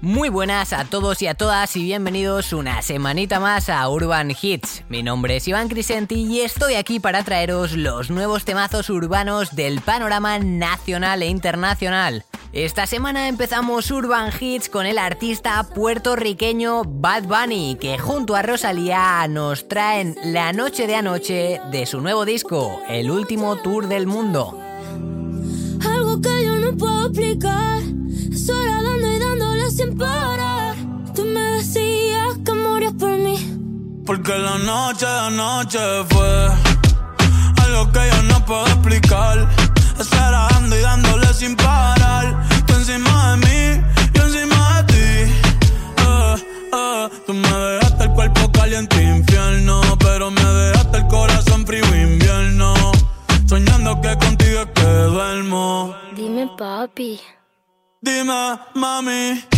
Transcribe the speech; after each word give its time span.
Muy 0.00 0.28
buenas 0.28 0.72
a 0.72 0.84
todos 0.84 1.22
y 1.22 1.26
a 1.26 1.34
todas 1.34 1.74
y 1.74 1.82
bienvenidos 1.82 2.52
una 2.52 2.82
semanita 2.82 3.40
más 3.40 3.68
a 3.68 3.88
Urban 3.88 4.30
Hits. 4.30 4.84
Mi 4.88 5.02
nombre 5.02 5.34
es 5.34 5.48
Iván 5.48 5.68
Crisenti 5.68 6.14
y 6.14 6.42
estoy 6.42 6.74
aquí 6.74 7.00
para 7.00 7.24
traeros 7.24 7.72
los 7.76 8.08
nuevos 8.08 8.44
temazos 8.44 8.90
urbanos 8.90 9.56
del 9.56 9.80
panorama 9.80 10.38
nacional 10.38 11.24
e 11.24 11.26
internacional. 11.26 12.24
Esta 12.52 12.86
semana 12.86 13.26
empezamos 13.26 13.90
Urban 13.90 14.30
Hits 14.38 14.68
con 14.68 14.86
el 14.86 14.98
artista 14.98 15.64
puertorriqueño 15.74 16.84
Bad 16.84 17.24
Bunny, 17.24 17.76
que 17.80 17.98
junto 17.98 18.36
a 18.36 18.42
Rosalía 18.42 19.26
nos 19.28 19.66
traen 19.66 20.16
La 20.22 20.52
Noche 20.52 20.86
de 20.86 20.94
Anoche 20.94 21.60
de 21.72 21.86
su 21.86 22.00
nuevo 22.00 22.24
disco, 22.24 22.80
El 22.88 23.10
Último 23.10 23.56
Tour 23.56 23.88
del 23.88 24.06
Mundo. 24.06 24.56
Algo 25.84 26.20
que 26.20 26.44
yo 26.44 26.54
no 26.54 26.76
puedo 26.76 27.08
explicar, 27.08 27.82
Tú 29.98 31.24
me 31.24 31.40
decías 31.56 32.38
que 32.44 32.52
morías 32.52 32.92
por 32.94 33.10
mí. 33.10 33.36
Porque 34.06 34.32
la 34.38 34.58
noche 34.58 35.06
de 35.06 35.18
anoche 35.18 35.78
fue 36.08 36.48
algo 37.64 37.92
que 37.92 38.00
yo 38.10 38.22
no 38.22 38.44
puedo 38.44 38.66
explicar 38.66 39.48
Esperando 39.98 40.76
y 40.78 40.80
dándole 40.80 41.26
sin 41.34 41.56
parar. 41.56 42.46
Tú 42.66 42.74
encima 42.74 43.32
de 43.32 43.36
mí, 43.38 43.84
yo 44.14 44.22
encima 44.22 44.82
de 44.82 44.92
ti. 44.92 45.32
Eh, 46.06 46.34
eh, 46.72 47.08
tú 47.26 47.34
me 47.34 47.48
dejaste 47.48 48.04
el 48.04 48.10
cuerpo 48.12 48.52
caliente 48.52 49.02
infierno, 49.02 49.80
pero 49.98 50.30
me 50.30 50.44
dejaste 50.44 50.98
el 50.98 51.06
corazón 51.08 51.66
frío 51.66 51.84
invierno. 51.96 52.74
Soñando 53.46 54.00
que 54.00 54.16
contigo 54.18 54.60
es 54.60 54.68
que 54.72 54.86
duermo. 54.86 55.96
Dime, 56.14 56.48
papi. 56.56 57.20
Dime, 58.00 58.58
mami. 58.74 59.57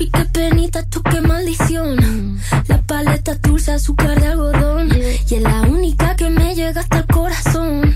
Papi, 0.00 0.10
qué 0.12 0.24
penita, 0.32 0.82
tú 0.88 1.02
qué 1.02 1.20
maldición. 1.20 2.40
La 2.68 2.80
paleta 2.86 3.34
dulce, 3.34 3.72
azúcar 3.72 4.18
de 4.18 4.28
algodón. 4.28 4.88
Y 5.28 5.34
es 5.34 5.42
la 5.42 5.60
única 5.62 6.16
que 6.16 6.30
me 6.30 6.54
llega 6.54 6.80
hasta 6.80 7.00
el 7.00 7.06
corazón. 7.06 7.94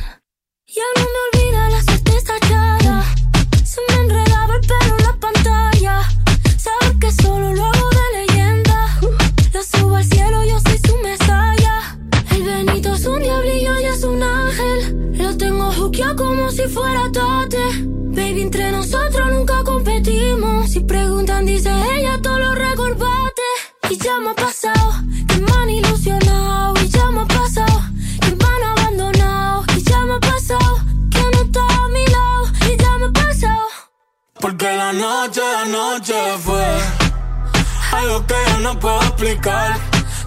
Ya 0.66 0.82
no 0.96 1.02
me 1.02 1.18
olvida 1.28 1.33
si 16.64 16.74
fuera 16.74 17.10
tate. 17.12 17.64
Baby, 18.16 18.42
entre 18.42 18.70
nosotros 18.70 19.32
nunca 19.32 19.62
competimos. 19.64 20.70
Si 20.70 20.80
preguntan, 20.80 21.46
dice 21.46 21.70
ella, 21.94 22.20
todo 22.22 22.38
lo 22.38 22.54
recorbate. 22.54 23.42
Y 23.90 23.98
ya 23.98 24.18
me 24.20 24.30
ha 24.30 24.34
pasado 24.34 24.92
que 25.28 25.36
me 25.38 25.52
han 25.52 25.70
ilusionado. 25.70 26.74
Y 26.82 26.88
ya 26.88 27.10
me 27.10 27.20
ha 27.22 27.26
pasado 27.26 27.80
que 28.20 28.34
me 28.36 28.44
han 28.44 28.62
abandonado. 28.78 29.64
Y 29.76 29.82
ya 29.82 30.00
me 30.00 30.14
ha 30.14 30.20
pasado 30.20 30.80
que 31.10 31.22
no 31.32 31.42
está 31.42 31.60
a 31.60 31.88
mi 31.88 32.06
lado. 32.06 32.44
Y 32.70 32.76
ya 32.82 32.98
me 32.98 33.06
ha 33.06 33.12
pasado. 33.12 33.66
Porque 34.40 34.76
la 34.76 34.92
noche 34.92 35.40
de 35.40 35.56
anoche 35.56 36.14
fue 36.44 36.66
algo 37.92 38.26
que 38.26 38.34
yo 38.48 38.60
no 38.60 38.78
puedo 38.78 39.00
explicar. 39.02 39.76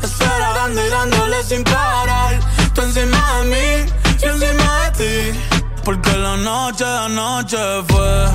Espera 0.04 0.54
dando 0.54 0.86
y 0.86 0.90
dándole 0.90 1.44
sin 1.44 1.64
parar. 1.64 2.40
Tú 2.74 2.82
encima 2.82 3.40
de 3.40 3.46
mí, 3.46 3.92
yo 4.22 4.30
encima 4.30 4.92
de 4.92 5.32
ti. 5.32 5.47
Porque 5.88 6.18
la 6.18 6.36
noche 6.36 6.84
de 6.84 6.98
anoche 6.98 7.58
fue 7.88 8.26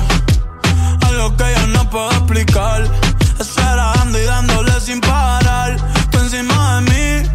algo 1.07 1.37
que 1.37 1.43
yo 1.55 1.67
no 1.67 1.87
puedo 1.87 2.09
explicar. 2.09 2.81
Espera 3.39 3.93
dando 3.95 4.19
y 4.19 4.23
dándole 4.23 4.81
sin 4.81 4.99
parar. 4.99 5.77
Tú 6.09 6.17
encima 6.17 6.77
de 6.77 6.81
mí, 6.89 7.29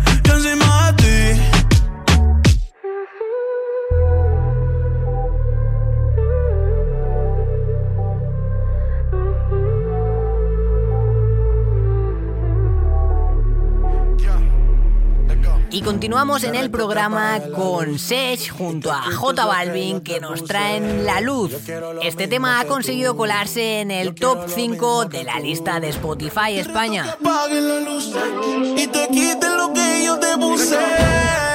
continuamos 15.89 16.45
en 16.45 16.55
el 16.55 16.71
programa 16.71 17.41
con 17.57 17.99
Sech 17.99 18.51
junto 18.51 18.93
a 18.93 19.11
J 19.11 19.47
Balvin 19.47 20.03
que 20.03 20.21
nos 20.21 20.45
traen 20.45 21.07
La 21.07 21.23
Luz. 21.23 21.55
Este 22.03 22.29
tema 22.29 22.61
ha 22.61 22.67
conseguido 22.67 23.17
colarse 23.17 23.81
en 23.81 23.91
el 23.91 24.15
top 24.15 24.51
5 24.55 25.07
de 25.07 25.25
la 25.25 25.41
lista 25.41 25.81
de 25.81 25.89
Spotify 25.89 26.59
España. 26.59 27.17
apaguen 27.19 27.67
la 27.67 27.81
luz 27.81 28.13
y 28.77 28.87
te 28.89 29.09
quiten 29.09 29.57
lo 29.57 29.73
que 29.73 30.05
yo 30.05 30.19
te 30.19 30.37
puse. 30.37 30.79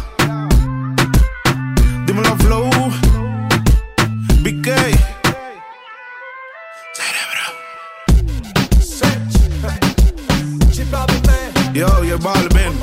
Yo, 11.81 11.87
J 11.87 12.15
Balvin. 12.17 12.73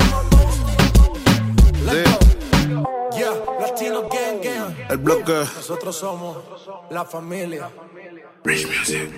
Sí, 1.85 3.23
Latino 3.61 4.01
Gang 4.09 4.41
Gang. 4.43 4.75
el 4.89 4.97
bloque. 4.97 5.45
Nosotros 5.55 5.95
somos 5.95 6.35
la 6.89 7.05
familia. 7.05 7.69
Rich 8.43 8.67
Music. 8.67 9.09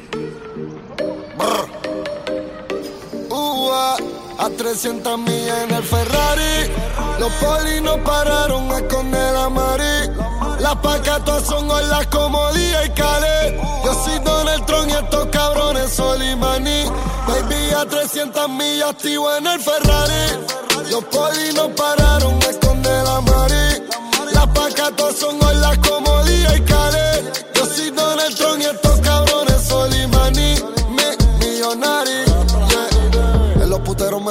Ua, 3.32 3.98
a 4.38 4.50
300 4.56 5.18
millas 5.18 5.64
en 5.64 5.74
el 5.74 5.84
Ferrari. 5.84 6.70
Los 7.20 7.34
polis 7.42 7.82
no 7.82 8.04
pararon 8.04 8.72
a 8.72 8.78
esconder 8.78 9.36
a 9.36 9.50
Mari. 9.50 10.12
Las 10.60 10.76
pacatas 10.76 11.44
son 11.48 11.72
olas 11.72 12.06
como 12.06 12.54
día 12.54 12.86
y 12.86 12.90
Khaled. 12.92 13.60
Yo 13.84 13.94
soy 14.06 14.20
Donald 14.20 14.64
Trump 14.68 14.82
y 14.90 14.92
cabrones 14.92 15.21
Solimani. 15.92 16.86
Baby, 17.28 17.74
a 17.76 17.86
300 17.86 18.50
millas 18.50 18.90
activo 18.92 19.36
en 19.36 19.48
el 19.48 19.60
Ferrari. 19.60 20.24
Los 20.90 21.04
polis 21.06 21.54
no 21.56 21.70
pararon 21.76 22.36
a 22.42 22.50
esconder 22.50 23.06
a 23.08 23.22
Mari. 23.22 23.84
Las 24.34 24.48
pacatas 24.48 25.16
son 25.16 25.44
olas 25.44 25.78
como 25.80 26.12
y 26.30 26.62
Khaled. 26.62 27.51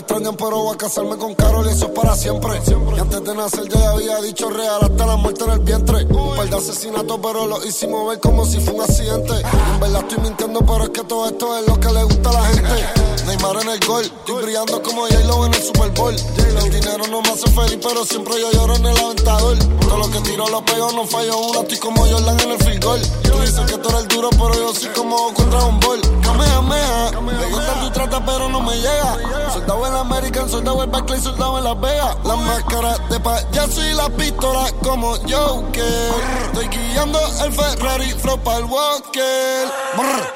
Me 0.01 0.07
extrañan, 0.07 0.37
pero 0.37 0.63
voy 0.63 0.75
a 0.75 0.79
casarme 0.79 1.17
con 1.19 1.35
Carol 1.35 1.67
y 1.67 1.71
eso 1.71 1.87
es 1.87 1.93
para 1.93 2.17
siempre. 2.17 2.61
Y 2.97 3.01
antes 3.01 3.23
de 3.23 3.35
nacer 3.35 3.69
ya 3.69 3.91
había 3.91 4.21
dicho 4.23 4.49
real 4.49 4.81
hasta 4.83 5.07
la 5.07 5.17
muerte 5.17 5.45
en 5.45 5.51
el 5.51 5.59
vientre. 5.61 6.05
Un 6.07 6.37
par 6.37 6.49
de 6.49 6.57
asesinatos, 6.57 7.19
pero 7.23 7.47
lo 7.47 7.65
hicimos 7.67 8.09
ver 8.09 8.21
como 8.21 8.47
si 8.47 8.61
fue 8.61 8.75
un 8.75 8.83
accidente. 8.83 9.35
En 9.35 9.81
verdad 9.81 10.01
estoy 10.01 10.19
mintiendo, 10.23 10.61
pero 10.61 10.85
es 10.85 10.91
que 10.91 11.05
todo 11.05 11.27
esto 11.27 11.59
es 11.59 11.67
lo 11.67 11.79
que 11.79 11.93
le 11.93 12.05
gusta 12.05 12.31
a 12.31 12.33
la 12.33 12.45
gente. 12.45 12.87
Neymar 13.27 13.57
en 13.63 13.69
el 13.69 13.81
gol, 13.87 14.05
estoy 14.05 14.43
brillando 14.43 14.83
como 14.83 15.03
J-Lo 15.03 15.47
en 15.47 15.55
el 15.55 15.63
Super 15.63 15.91
Bowl. 15.91 16.17
El 16.65 16.71
dinero 16.71 17.07
no 17.11 17.21
me 17.21 17.29
hace 17.31 17.51
feliz, 17.51 17.79
pero 17.83 18.05
siempre 18.05 18.41
yo 18.41 18.51
lloro 18.53 18.77
en 18.77 18.87
el 18.87 18.99
aventador. 18.99 19.59
Todo 19.81 19.99
lo 19.99 20.11
que 20.11 20.21
tiro 20.21 20.49
lo 20.49 20.65
pego, 20.65 20.93
no 20.93 21.07
fallo 21.07 21.37
una, 21.39 21.61
estoy 21.61 21.79
como 21.79 22.07
Jordan 22.07 22.41
en 22.41 22.51
el 22.53 22.59
field 22.59 22.85
goal. 22.85 23.01
Tú 23.23 23.41
dices 23.41 23.61
que 23.67 23.77
tú 23.77 23.89
eres 23.91 24.03
el 24.03 24.09
duro, 24.09 24.31
pero 24.31 24.55
yo 24.55 24.75
soy 24.75 24.89
como 24.91 25.29
en 25.37 25.51
Dragon 25.51 25.81
Ball. 25.81 26.01
Kamehameha, 26.23 27.11
le 27.11 27.51
gusta 27.51 27.81
tu 27.81 27.91
trata, 27.91 28.25
pero 28.25 28.49
no 28.49 28.61
me 28.61 28.77
llega. 28.77 29.17
Soldado 29.53 29.90
en 29.91 29.95
la 29.95 30.01
American, 30.01 30.49
soldado 30.49 30.85
en 30.85 30.91
Barclay, 30.91 31.21
soldado 31.21 31.59
en 31.59 31.65
Las 31.65 31.81
Vegas. 31.81 32.17
La 32.25 32.37
máscara 32.37 32.97
de 33.09 33.21
payaso 33.21 33.85
y 33.85 33.93
la 33.95 34.09
pistola 34.11 34.71
como 34.83 35.17
Joker. 35.29 36.13
Estoy 36.53 36.69
guiando 36.69 37.19
el 37.45 37.53
Ferrari, 37.53 38.11
flow 38.13 38.39
pa'l 38.39 38.65
Walker. 38.65 39.69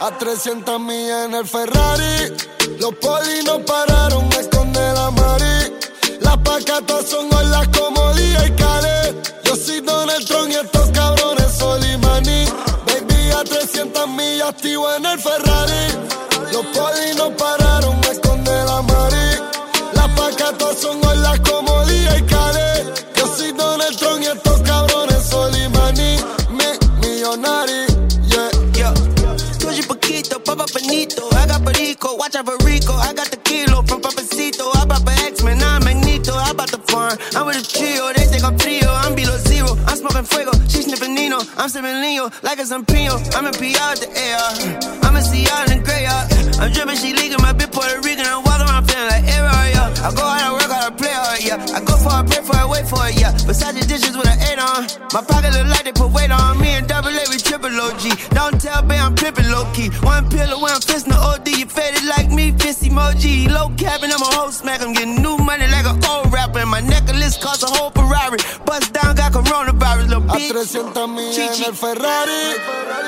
A 0.00 0.18
300 0.18 0.80
millas 0.80 1.26
en 1.26 1.34
el 1.34 1.46
Ferrari. 1.46 2.34
Los 2.78 2.94
polis 2.96 3.44
no 3.44 3.60
pararon 3.64 4.25
a 4.32 4.40
esconder 4.40 4.96
a 4.96 5.11
Mari. 5.11 5.75
Las 6.20 6.37
pacatas 6.38 7.06
son 7.08 7.32
olas 7.32 7.68
como 7.68 8.12
y 8.12 8.50
Khaled. 8.56 9.16
Yo 9.44 9.56
soy 9.56 9.80
Donald 9.80 10.26
Trump 10.26 10.50
y 10.50 10.54
estos 10.54 10.90
cabrones 10.90 11.52
Solimani. 11.56 12.46
Baby, 12.87 13.30
a 13.30 13.44
300 13.44 14.08
millas 14.08 14.49
activo 14.49 14.92
en 14.94 15.06
el 15.06 15.18
Ferrari. 15.18 15.87
Los 16.52 16.66
polis 16.66 17.16
no 17.16 17.30
pararon 17.37 17.63
Perico, 32.43 32.50
watch 32.50 32.64
Rico. 32.67 32.93
I 32.95 33.12
got 33.14 33.31
the 33.31 33.37
kilo 33.37 33.83
from 33.83 34.00
Papacito. 34.03 34.75
I 34.75 34.85
bought 34.85 35.05
the 35.07 35.12
X-Men, 35.23 35.62
I'm 35.62 35.85
Magneto. 35.85 36.35
I 36.35 36.53
bought 36.53 36.71
the 36.71 36.79
farm, 36.79 37.17
I'm 37.37 37.47
with 37.47 37.62
a 37.62 37.64
trio. 37.64 38.11
They 38.12 38.26
think 38.26 38.43
I'm 38.43 38.59
frio, 38.59 38.91
I'm 38.91 39.14
below 39.14 39.38
zero. 39.38 39.79
I'm 39.87 39.97
smoking 39.97 40.25
fuego, 40.25 40.50
she 40.67 40.83
sniffing 40.83 41.14
Nino. 41.14 41.38
I'm 41.57 41.69
sipping 41.69 42.00
Leo, 42.03 42.31
like 42.43 42.59
it's 42.59 42.71
some 42.71 42.85
Pino. 42.85 43.23
I'm 43.38 43.47
a 43.47 43.53
PR 43.53 43.95
the 44.03 44.09
AR. 44.11 44.50
I'm 45.07 45.14
a 45.14 45.23
CR 45.23 45.62
in 45.71 45.79
the 45.79 45.83
gray 45.85 46.03
yard. 46.03 46.26
I'm 46.59 46.73
dripping, 46.73 46.99
she 46.99 47.14
leaking, 47.14 47.38
my 47.38 47.53
bit 47.53 47.71
Puerto 47.71 48.00
Rican. 48.03 48.26
I'm 48.26 48.43
walking 48.43 48.67
around 48.67 48.91
feeling 48.91 49.09
like 49.14 49.25
error, 49.31 49.55
yeah. 49.71 49.95
I 50.03 50.11
go 50.11 50.25
out, 50.26 50.43
I 50.43 50.50
work 50.50 50.71
out, 50.75 50.91
I 50.91 50.91
play 50.91 51.14
hard, 51.14 51.38
yeah. 51.38 51.76
I 51.76 51.79
go 51.87 51.95
for 52.03 52.19
it, 52.19 52.26
pray 52.26 52.43
for 52.43 52.59
it, 52.59 52.67
wait 52.67 52.87
for 52.91 53.03
it, 53.07 53.14
yeah. 53.14 53.31
Besides 53.47 53.79
the 53.79 53.87
dishes 53.87 54.17
with 54.19 54.26
an 54.26 54.38
eight 54.43 54.59
on. 54.59 54.91
My 55.14 55.23
pocket 55.23 55.55
look 55.55 55.71
like 55.71 55.85
they 55.87 55.95
put 55.95 56.11
weight 56.11 56.35
on 56.35 56.59
me 56.59 56.75
and 56.75 56.88
low 59.64 59.73
key. 59.73 59.88
One 60.04 60.28
pillow 60.28 60.61
when 60.61 60.73
I'm 60.73 60.80
fisting 60.80 61.09
the 61.09 61.16
OD. 61.16 61.49
You 61.49 61.66
faded 61.66 62.04
like 62.04 62.30
me, 62.30 62.52
fist 62.52 62.83
emoji. 62.83 63.49
Low 63.49 63.71
cabin, 63.76 64.11
I'm 64.12 64.23
a 64.23 64.30
whole 64.37 64.50
smack. 64.50 64.83
I'm 64.83 64.92
getting 64.92 65.23
new 65.23 65.37
money 65.38 65.66
like 65.68 65.87
an 65.87 66.02
old 66.04 66.33
rapper. 66.33 66.61
And 66.61 66.71
my 66.71 66.80
necklace 66.80 67.37
costs 67.37 67.62
a 67.62 67.66
whole 67.66 67.90
A 70.28 70.37
bitch. 70.37 70.52
300 70.52 71.09
millas 71.09 71.59
en 71.59 71.64
el 71.64 71.75
Ferrari. 71.75 72.57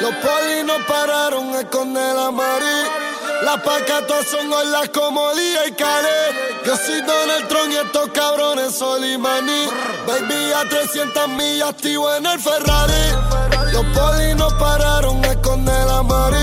Los 0.01 0.15
polis 0.17 0.65
no 0.65 0.75
pararon 0.87 1.55
a 1.55 1.61
esconder 1.61 2.17
a 2.17 2.31
Mari. 2.31 3.07
Las 3.43 3.63
pacatas 3.63 4.27
son 4.31 4.53
olas 4.53 4.89
como 4.91 5.35
día 5.35 5.67
y 5.69 5.73
Khaled. 5.73 6.65
Yo 6.67 6.77
soy 6.77 7.01
Donald 7.01 7.49
Trump 7.49 7.73
y 7.73 7.77
estos 7.77 8.09
cabrones 8.11 8.75
Solimani. 8.75 9.67
Baby, 10.07 10.53
a 10.53 10.69
300 10.69 11.29
millas 11.29 11.71
activo 11.71 12.15
en 12.15 12.27
el 12.27 12.39
Ferrari. 12.39 13.73
Los 13.73 13.85
polis 13.97 14.37
no 14.37 14.49
pararon 14.59 15.25
a 15.25 15.29
esconder 15.29 15.89
a 15.89 16.03
Mari. 16.03 16.37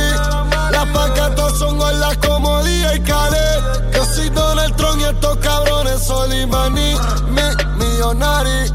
Las 0.71 0.85
pacatas 0.87 1.57
son 1.59 1.79
olas 1.79 2.17
como 2.17 2.63
día 2.63 2.95
y 2.95 2.99
Khaled. 3.01 3.91
Yo 3.93 4.05
soy 4.05 4.29
Donald 4.29 4.75
Trump 4.75 5.01
y 5.01 5.03
estos 5.03 5.37
cabrones 5.37 6.03
Solimani. 6.03 6.95
Mi, 7.29 7.85
millonari, 7.85 8.71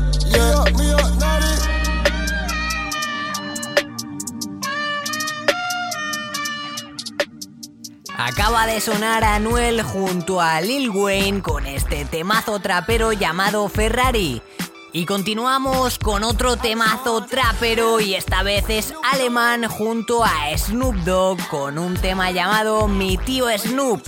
Acaba 8.20 8.66
de 8.66 8.80
sonar 8.80 9.22
Anuel 9.22 9.80
junto 9.80 10.40
a 10.40 10.60
Lil 10.60 10.90
Wayne 10.90 11.40
con 11.40 11.68
este 11.68 12.04
temazo 12.04 12.58
trapero 12.58 13.12
llamado 13.12 13.68
Ferrari. 13.68 14.42
Y 14.92 15.06
continuamos 15.06 16.00
con 16.00 16.24
otro 16.24 16.56
temazo 16.56 17.24
trapero 17.26 18.00
y 18.00 18.16
esta 18.16 18.42
vez 18.42 18.64
es 18.70 18.92
alemán 19.12 19.68
junto 19.68 20.24
a 20.24 20.30
Snoop 20.56 20.96
Dogg 21.04 21.46
con 21.46 21.78
un 21.78 21.94
tema 21.94 22.32
llamado 22.32 22.88
Mi 22.88 23.18
tío 23.18 23.46
Snoop. 23.56 24.02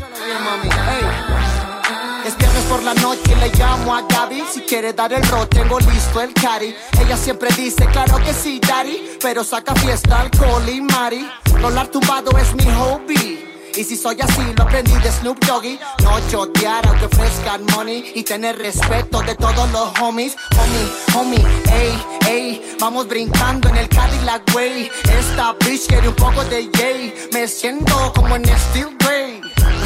Es 2.26 2.36
viernes 2.36 2.64
por 2.64 2.82
la 2.82 2.94
noche 2.94 3.36
le 3.36 3.48
llamo 3.50 3.94
a 3.94 4.02
Gaby. 4.02 4.42
Si 4.52 4.62
quiere 4.62 4.92
dar 4.92 5.12
el 5.12 5.22
rol, 5.28 5.48
tengo 5.48 5.78
listo 5.78 6.20
el 6.20 6.34
cari 6.34 6.74
Ella 7.00 7.16
siempre 7.16 7.48
dice, 7.56 7.86
claro 7.86 8.18
que 8.18 8.34
sí, 8.34 8.60
daddy 8.60 9.18
Pero 9.22 9.44
saca 9.44 9.72
fiesta, 9.76 10.22
alcohol 10.22 10.68
y 10.68 10.80
mari. 10.80 11.30
Rolar 11.60 11.86
tumbado 11.86 12.36
es 12.38 12.52
mi 12.56 12.64
hobby 12.64 13.49
y 13.80 13.84
si 13.84 13.96
soy 13.96 14.20
así, 14.20 14.42
lo 14.58 14.64
aprendí 14.64 14.92
de 14.92 15.10
Snoop 15.10 15.42
Doggy. 15.46 15.78
No 16.02 16.20
chotear 16.30 16.86
aunque 16.86 17.06
ofrezcan 17.06 17.64
money. 17.74 18.12
Y 18.14 18.22
tener 18.22 18.58
respeto 18.58 19.22
de 19.22 19.34
todos 19.36 19.70
los 19.72 19.98
homies. 19.98 20.36
Homie, 20.58 20.92
homie, 21.14 21.46
ey, 21.72 22.02
ey. 22.28 22.76
Vamos 22.78 23.08
brincando 23.08 23.70
en 23.70 23.76
el 23.76 23.88
Cadillac 23.88 24.42
Way. 24.54 24.90
Esta 25.18 25.54
bitch 25.64 25.86
quiere 25.86 26.08
un 26.08 26.14
poco 26.14 26.44
de 26.44 26.70
yay. 26.70 27.14
Me 27.32 27.48
siento 27.48 28.12
como 28.14 28.36
en 28.36 28.44
Steel 28.44 28.94
Grey. 28.98 29.40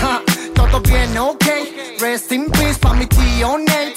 Ja, 0.04 0.20
todo 0.54 0.80
bien, 0.80 1.16
ok. 1.16 1.46
Rest 1.98 2.30
in 2.30 2.50
peace 2.50 2.78
pa' 2.78 2.92
mi 2.92 3.06
tío 3.06 3.56
Nate. 3.56 3.96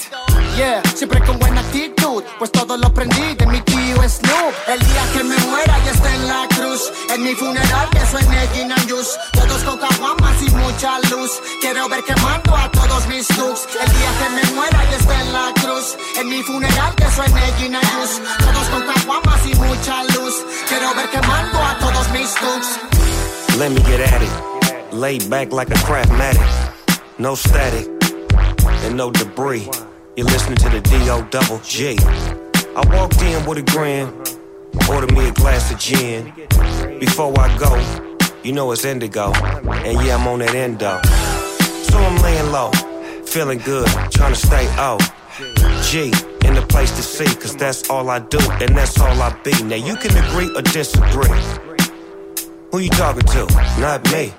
Yeah, 0.56 0.80
siempre 0.96 1.20
con 1.20 1.38
buena 1.38 1.60
actitud, 1.60 2.24
pues 2.38 2.50
todo 2.50 2.78
lo 2.78 2.86
aprendí 2.86 3.34
de 3.34 3.46
mi 3.46 3.60
tío 3.60 3.96
Snoop. 4.08 4.54
El 4.66 4.80
día 4.80 5.02
que 5.12 5.22
me 5.22 5.36
muera 5.50 5.76
ya 5.84 5.90
está 5.92 6.14
en 6.14 6.26
la 6.26 6.48
cruz. 6.48 6.90
En 7.14 7.22
mi 7.22 7.34
funeral 7.34 7.90
que 7.90 8.06
suene 8.06 8.48
Gin 8.54 8.72
and 8.72 8.90
Juice. 8.90 9.10
Todos 9.34 9.62
con 9.64 9.76
caguamas 9.78 10.40
y 10.40 10.50
mucha 10.50 10.98
luz. 11.10 11.30
Quiero 11.60 11.86
ver 11.90 12.02
quemando 12.04 12.56
a 12.56 12.70
todos 12.70 13.06
mis 13.08 13.28
looks. 13.36 13.68
El 13.78 13.90
día 13.98 14.10
que 14.20 14.28
me 14.36 14.54
muera 14.56 14.80
ya 14.90 14.96
está 14.96 15.20
en 15.20 15.32
la 15.34 15.52
cruz. 15.60 15.94
En 16.18 16.28
mi 16.30 16.42
funeral 16.42 16.94
que 16.96 17.10
suene 17.10 17.42
Gin 17.58 17.74
and 17.74 17.86
Juice. 17.92 18.22
Todos 18.38 18.66
con 18.68 18.82
caguamas 18.94 19.40
y 19.44 19.54
mucha 19.56 20.04
luz. 20.14 20.34
Quiero 20.68 20.94
ver 20.94 21.10
quemando 21.10 21.58
a 21.58 21.78
todos 21.78 22.08
mis 22.12 22.32
looks. 22.40 23.58
Let 23.58 23.70
me 23.70 23.80
get 23.82 24.00
at 24.00 24.22
it. 24.22 24.57
Lay 24.92 25.18
back 25.28 25.52
like 25.52 25.68
a 25.68 25.74
craftmatic. 25.74 27.18
No 27.18 27.34
static 27.34 27.86
and 28.84 28.96
no 28.96 29.10
debris. 29.10 29.68
You're 30.16 30.26
listening 30.26 30.56
to 30.58 30.68
the 30.70 30.80
D.O. 30.80 31.28
Double 31.30 31.58
G. 31.58 31.98
I 32.00 32.96
walked 32.96 33.20
in 33.22 33.44
with 33.44 33.58
a 33.58 33.62
grin, 33.62 34.08
ordered 34.88 35.12
me 35.14 35.28
a 35.28 35.32
glass 35.32 35.70
of 35.70 35.78
gin. 35.78 36.32
Before 36.98 37.38
I 37.38 37.56
go, 37.58 37.76
you 38.42 38.52
know 38.52 38.72
it's 38.72 38.84
indigo. 38.84 39.32
And 39.34 40.06
yeah, 40.06 40.16
I'm 40.16 40.26
on 40.26 40.38
that 40.38 40.54
endo. 40.54 41.00
So 41.84 41.98
I'm 41.98 42.16
laying 42.22 42.50
low, 42.50 42.70
feeling 43.26 43.58
good, 43.58 43.88
trying 44.10 44.32
to 44.32 44.40
stay 44.40 44.66
out. 44.78 45.02
G, 45.84 46.12
in 46.44 46.54
the 46.54 46.66
place 46.68 46.90
to 46.96 47.02
see, 47.02 47.32
cause 47.36 47.54
that's 47.54 47.90
all 47.90 48.08
I 48.08 48.20
do, 48.20 48.38
and 48.60 48.76
that's 48.76 48.98
all 48.98 49.20
I 49.20 49.38
be. 49.44 49.52
Now 49.64 49.76
you 49.76 49.96
can 49.96 50.16
agree 50.24 50.50
or 50.56 50.62
disagree. 50.62 51.28
Who 52.72 52.78
you 52.78 52.90
talking 52.90 53.22
to? 53.22 53.46
Not 53.80 54.10
me. 54.12 54.32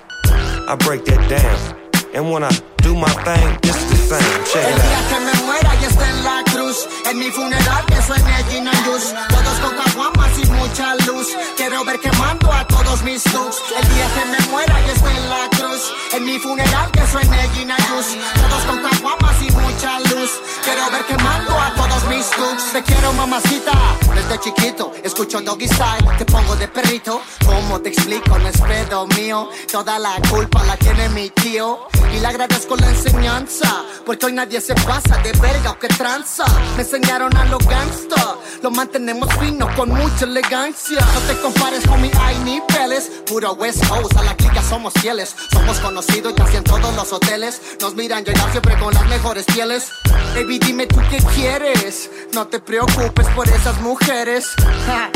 I 0.70 0.76
break 0.76 1.04
that 1.06 1.28
down. 1.28 2.14
And 2.14 2.30
when 2.30 2.44
I 2.44 2.50
do 2.76 2.94
my 2.94 3.10
thing, 3.24 3.58
it's 3.64 3.90
the 3.90 3.96
same. 3.96 4.44
Check 4.44 4.72
it 4.72 4.80
out. 4.80 5.49
Muera 5.60 5.80
ya 5.80 5.88
está 5.88 6.08
en 6.08 6.24
la 6.24 6.42
cruz. 6.52 6.88
En 7.10 7.18
mi 7.18 7.30
funeral 7.30 7.84
que 7.86 8.02
suene 8.02 8.44
Gin 8.50 8.68
and 8.68 8.84
Juice. 8.84 9.14
Todos 9.28 9.58
con 9.60 9.76
caguamas 9.76 10.38
y 10.38 10.46
mucha 10.46 10.94
luz. 11.06 11.28
Quiero 11.56 11.84
ver 11.84 11.98
quemando 12.00 12.52
a 12.52 12.66
todos 12.66 13.02
mis 13.02 13.24
looks. 13.32 13.56
El 13.76 13.94
día 13.94 14.06
que 14.14 14.24
me 14.26 14.50
muera 14.50 14.74
ya 14.86 14.92
está 14.92 15.10
en 15.10 15.30
la 15.30 15.48
cruz. 15.50 15.92
En 16.12 16.24
mi 16.24 16.38
funeral 16.38 16.90
que 16.92 17.06
suene 17.06 17.48
Gin 17.54 17.70
and 17.70 17.88
Juice. 17.88 18.18
Todos 18.34 18.62
con 18.64 18.78
caguamas 18.90 19.42
y 19.42 19.50
mucha 19.52 20.00
luz. 20.00 20.30
Quiero 20.64 20.90
ver 20.90 21.04
quemando 21.06 21.52
a 21.58 21.74
todos 21.74 22.04
mis 22.04 22.26
looks. 22.38 22.72
Te 22.72 22.82
quiero 22.82 23.12
mamacita. 23.12 23.72
Desde 24.14 24.40
chiquito 24.40 24.92
escucho 25.02 25.40
Doggy 25.40 25.68
Style. 25.68 26.16
Te 26.18 26.24
pongo 26.24 26.56
de 26.56 26.68
perrito. 26.68 27.20
¿Cómo 27.46 27.80
te 27.80 27.90
explico? 27.90 28.38
No 28.38 28.48
es 28.48 28.60
pedo 28.60 29.06
mío. 29.18 29.48
Toda 29.70 29.98
la 29.98 30.14
culpa 30.30 30.62
la 30.64 30.76
tiene 30.76 31.08
mi 31.10 31.30
tío. 31.30 31.88
Y 32.12 32.18
le 32.18 32.26
agradezco 32.26 32.76
la 32.76 32.88
enseñanza. 32.88 33.84
Porque 34.04 34.26
hoy 34.26 34.32
nadie 34.32 34.60
se 34.60 34.74
pasa 34.74 35.16
de 35.18 35.32
verga 35.52 35.76
que 35.78 35.88
tranza. 35.88 36.44
Me 36.76 36.82
enseñaron 36.82 37.36
a 37.36 37.44
los 37.46 37.64
gangsta. 37.66 38.36
Lo 38.62 38.70
mantenemos 38.70 39.28
fino 39.38 39.68
con 39.76 39.88
mucha 39.90 40.24
elegancia. 40.24 40.98
No 41.14 41.20
te 41.20 41.40
compares 41.40 41.86
con 41.86 42.00
mi 42.00 42.10
hay 42.20 42.38
niveles. 42.38 43.10
Puro 43.26 43.52
West 43.54 43.86
Coast, 43.88 44.16
a 44.16 44.22
la 44.22 44.34
clica 44.36 44.62
somos 44.62 44.92
fieles. 44.94 45.34
Somos 45.50 45.78
conocidos 45.80 46.34
casi 46.34 46.56
en 46.56 46.64
todos 46.64 46.94
los 46.94 47.12
hoteles. 47.12 47.60
Nos 47.80 47.94
miran 47.94 48.24
llegar 48.24 48.50
siempre 48.50 48.78
con 48.78 48.94
las 48.94 49.06
mejores 49.08 49.44
pieles. 49.46 49.90
Baby, 50.34 50.58
dime 50.58 50.86
tú 50.86 51.00
qué 51.10 51.18
quieres. 51.34 52.10
No 52.32 52.46
te 52.46 52.60
preocupes 52.60 53.26
por 53.34 53.48
esas 53.48 53.80
mujeres. 53.80 54.50
Ja. 54.86 55.10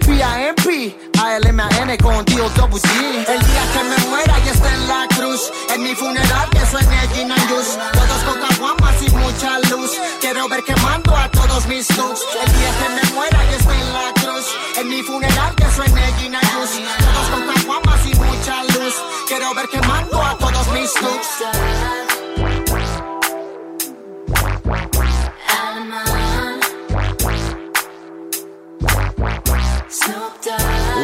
P.I.M.P. 0.00 1.09
A-L-M-A-N 1.22 1.98
con 1.98 2.24
D-O-W-G 2.24 3.24
El 3.28 3.40
día 3.40 3.62
que 3.74 3.84
me 3.84 4.08
muera 4.08 4.38
ya 4.44 4.52
está 4.52 4.74
en 4.74 4.88
la 4.88 5.06
cruz. 5.08 5.52
En 5.74 5.82
mi 5.82 5.94
funeral 5.94 6.48
que 6.50 6.64
suene 6.66 6.96
Gin 7.14 7.28
Todos 7.28 8.22
con 8.24 8.40
caguamas 8.40 9.02
y 9.02 9.10
mucha 9.10 9.58
luz. 9.70 9.90
Quiero 10.20 10.48
ver 10.48 10.64
quemando 10.64 11.14
a 11.14 11.30
todos 11.30 11.66
mis 11.66 11.94
looks 11.96 12.22
El 12.42 12.52
día 12.52 12.70
que 12.80 12.88
me 12.88 13.14
muera 13.14 13.38
ya 13.50 13.56
está 13.56 13.74
en 13.74 13.92
la 13.92 14.12
cruz. 14.14 14.46
En 14.78 14.88
mi 14.88 15.02
funeral 15.02 15.54
que 15.56 15.70
suene 15.76 16.02
Gin 16.18 16.32
Todos 16.32 17.28
con 17.30 17.54
caguamas 17.54 18.06
y 18.06 18.14
mucha 18.14 18.64
luz. 18.64 18.94
Quiero 19.28 19.54
ver 19.54 19.68
quemando 19.68 20.22
a 20.22 20.38
todos 20.38 20.68
mis 20.72 21.02
looks 21.02 22.40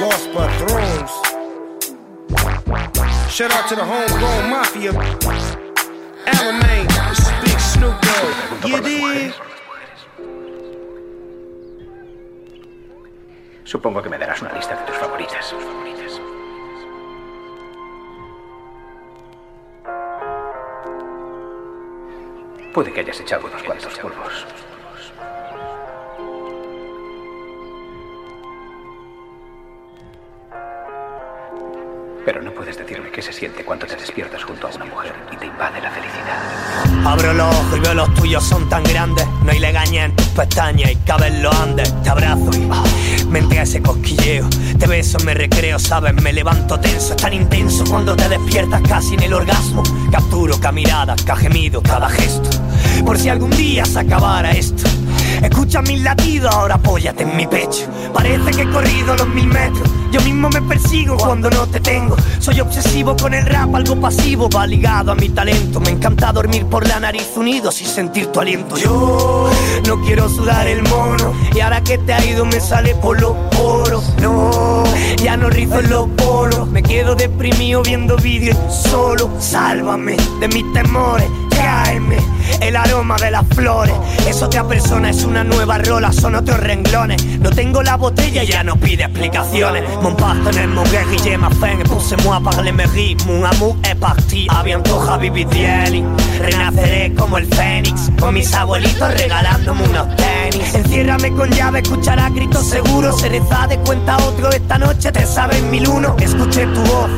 Lost 0.00 0.29
by 0.35 0.47
thrones. 0.59 1.12
Shout 3.33 3.50
out 3.53 3.67
to 3.69 3.75
the 3.75 3.85
homegrown 3.85 4.50
mafia. 4.50 4.93
Alamein, 6.26 6.87
Big 7.43 7.59
Snoop 7.59 7.97
Dogg. 8.03 8.87
You? 8.87 9.33
Supongo 13.65 14.03
que 14.03 14.11
me 14.11 14.19
darás 14.19 14.43
una 14.43 14.53
lista 14.53 14.76
de 14.76 14.87
tus 14.87 14.97
favoritas. 14.97 15.55
Puede 22.75 22.93
que 22.93 23.00
hayas 23.00 23.19
echado 23.21 23.47
unos 23.47 23.62
cuantos 23.62 23.99
polvos. 23.99 24.47
Pero 32.26 32.42
no 32.42 32.52
puedes 32.52 32.76
decirme 32.76 33.09
qué 33.12 33.23
se 33.23 33.33
siente 33.33 33.64
cuando 33.64 33.87
te 33.87 33.95
despiertas 33.95 34.42
junto 34.42 34.66
a 34.66 34.71
una 34.71 34.85
mujer 34.87 35.14
y 35.33 35.37
te 35.37 35.47
invade 35.47 35.80
la 35.80 35.92
felicidad. 35.92 37.06
Abro 37.06 37.33
los 37.33 37.54
ojos 37.54 37.76
y 37.76 37.80
veo 37.80 37.95
los 37.95 38.12
tuyos 38.14 38.42
son 38.42 38.68
tan 38.68 38.83
grandes. 38.83 39.25
No 39.45 39.52
hay 39.52 39.61
legaña 39.61 40.06
en 40.06 40.16
tus 40.16 40.26
pestañas 40.30 40.90
y 40.90 40.97
caben 40.97 41.40
los 41.40 41.54
andes. 41.54 41.95
Te 42.02 42.11
abrazo 42.11 42.50
y 42.52 42.68
ah, 42.68 42.83
me 43.28 43.38
entra 43.38 43.62
ese 43.62 43.80
cosquilleo. 43.80 44.49
Te 44.76 44.88
beso, 44.88 45.18
me 45.25 45.35
recreo, 45.35 45.78
sabes, 45.78 46.14
me 46.14 46.33
levanto 46.33 46.80
tenso. 46.80 47.14
Es 47.14 47.23
tan 47.23 47.33
intenso 47.33 47.85
cuando 47.88 48.16
te 48.16 48.28
despiertas 48.28 48.83
casi 48.88 49.14
en 49.14 49.23
el 49.23 49.33
orgasmo. 49.33 49.85
Capturo 50.11 50.59
cada 50.59 50.73
mirada, 50.73 51.14
cada 51.25 51.38
gemido, 51.38 51.80
cada 51.80 52.09
gesto. 52.09 52.50
Por 53.04 53.18
si 53.18 53.28
algún 53.28 53.50
día 53.50 53.85
se 53.85 54.00
acabara 54.00 54.50
esto. 54.50 54.83
Escucha 55.47 55.81
mis 55.83 56.03
latidos, 56.03 56.53
ahora 56.53 56.75
apóyate 56.75 57.23
en 57.23 57.37
mi 57.37 57.47
pecho. 57.47 57.87
Parece 58.12 58.50
que 58.50 58.62
he 58.62 58.71
corrido 58.71 59.15
los 59.17 59.29
mil 59.29 59.47
metros. 59.47 59.88
Yo 60.11 60.21
mismo 60.23 60.49
me 60.49 60.61
persigo 60.62 61.17
cuando 61.17 61.49
no 61.50 61.69
te 61.69 61.79
tengo. 61.79 62.17
Soy 62.41 62.59
obsesivo 62.61 63.17
con 63.17 63.33
el 63.33 63.47
rap, 63.47 63.73
algo 63.73 63.95
pasivo, 64.00 64.49
va 64.50 64.67
ligado 64.67 65.12
a 65.12 65.15
mi 65.15 65.29
talento. 65.29 65.79
Me 65.79 65.91
encanta 65.91 66.33
dormir 66.33 66.67
por 66.67 66.87
la 66.88 66.99
nariz 66.99 67.29
unidos 67.37 67.81
y 67.81 67.85
sentir 67.85 68.26
tu 68.26 68.41
aliento. 68.41 68.76
Yo 68.76 69.49
no 69.87 70.03
quiero 70.05 70.29
sudar 70.29 70.67
el 70.67 70.83
mono. 70.83 71.33
Y 71.55 71.61
ahora 71.61 71.81
que 71.81 71.97
te 71.99 72.12
ha 72.12 72.25
ido 72.25 72.45
me 72.45 72.59
sale 72.59 72.97
por 72.97 73.21
los 73.21 73.37
poros. 73.57 74.05
No, 74.21 74.83
ya 75.23 75.37
no 75.37 75.49
rizo 75.49 75.79
en 75.79 75.91
los 75.91 76.09
poros. 76.09 76.69
Me 76.71 76.83
quedo 76.83 77.15
deprimido 77.15 77.83
viendo 77.83 78.17
vídeos 78.17 78.59
solo. 78.69 79.31
Sálvame 79.38 80.17
de 80.41 80.49
mis 80.49 80.73
temores. 80.73 81.29
Tráeme 81.50 82.36
el 82.61 82.77
aroma 82.77 83.17
de 83.17 83.31
las 83.31 83.47
flores. 83.49 83.95
Eso 84.27 84.47
otra 84.47 84.67
persona 84.67 85.11
es 85.11 85.25
una 85.25 85.45
nueva 85.45 85.79
rola, 85.79 86.13
son 86.13 86.35
otros 86.35 86.59
renglones. 86.61 87.25
No 87.39 87.51
tengo 87.51 87.83
la 87.83 87.97
botella, 87.97 88.43
ya 88.45 88.63
no 88.63 88.77
pide 88.77 89.05
explicaciones. 89.05 89.85
Mon 90.03 90.17
partenaire, 90.17 90.69
mon 90.69 90.85
guerrier, 90.91 91.39
ma 91.39 91.51
fin, 91.51 91.83
poussez-moi 91.85 92.41
par 92.41 92.63
les 92.63 92.73
mérites. 92.73 93.25
Mon 93.27 93.45
amour 93.45 93.77
est 93.83 93.99
parti, 93.99 94.47
a 94.51 94.63
bientôt 94.63 95.01
Habibi 95.09 95.45
Dieli. 95.45 96.05
Renaceré 96.41 97.15
como 97.15 97.39
el 97.39 97.47
fénix, 97.47 98.11
con 98.21 98.35
mis 98.35 98.53
abuelitos 98.55 99.15
regalándome 99.15 99.83
unos 99.85 100.07
tenis. 100.17 100.75
Enciérrame 100.75 101.33
con 101.33 101.51
llave, 101.51 101.81
escuchará 101.81 102.29
gritos 102.31 102.67
seguros. 102.67 103.21
Se 103.21 103.29
reza 103.29 103.67
de 103.69 103.79
cuenta 103.79 104.17
otro 104.17 104.51
esta 104.51 104.79
noche, 104.79 105.13
te 105.13 105.27
sabes 105.27 105.63
mil 105.63 105.89
uno. 105.89 106.17
Escuché 106.19 106.67
tu 106.67 106.81
voz 106.83 107.11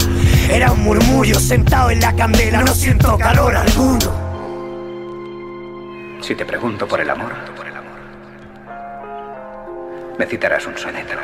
Era 0.51 0.73
un 0.73 0.83
murmullo 0.83 1.39
sentado 1.39 1.91
en 1.91 2.01
la 2.01 2.15
candela, 2.15 2.63
no 2.63 2.75
siento 2.75 3.17
calor 3.19 3.57
alguno. 3.57 4.28
Si 6.21 6.35
te 6.35 6.45
pregunto 6.45 6.87
por 6.87 7.01
el 7.01 7.09
amor, 7.09 7.33
me 10.19 10.27
citarás 10.27 10.67
un 10.67 10.77
soneto. 10.77 11.15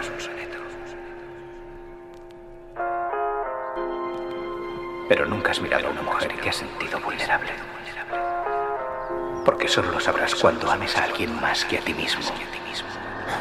Pero 5.09 5.27
nunca 5.27 5.51
has 5.51 5.61
mirado 5.61 5.89
a 5.89 5.91
una 5.91 6.03
mujer 6.03 6.33
y 6.37 6.41
te 6.41 6.49
has 6.49 6.57
sentido 6.57 6.99
vulnerable. 7.01 7.51
Porque 9.45 9.69
solo 9.69 9.91
lo 9.91 10.01
sabrás 10.01 10.35
cuando 10.35 10.71
ames 10.71 10.97
a 10.97 11.05
alguien 11.05 11.39
más 11.41 11.65
que 11.67 11.79
a 11.79 11.81
ti 11.81 11.93
mismo. 11.93 12.23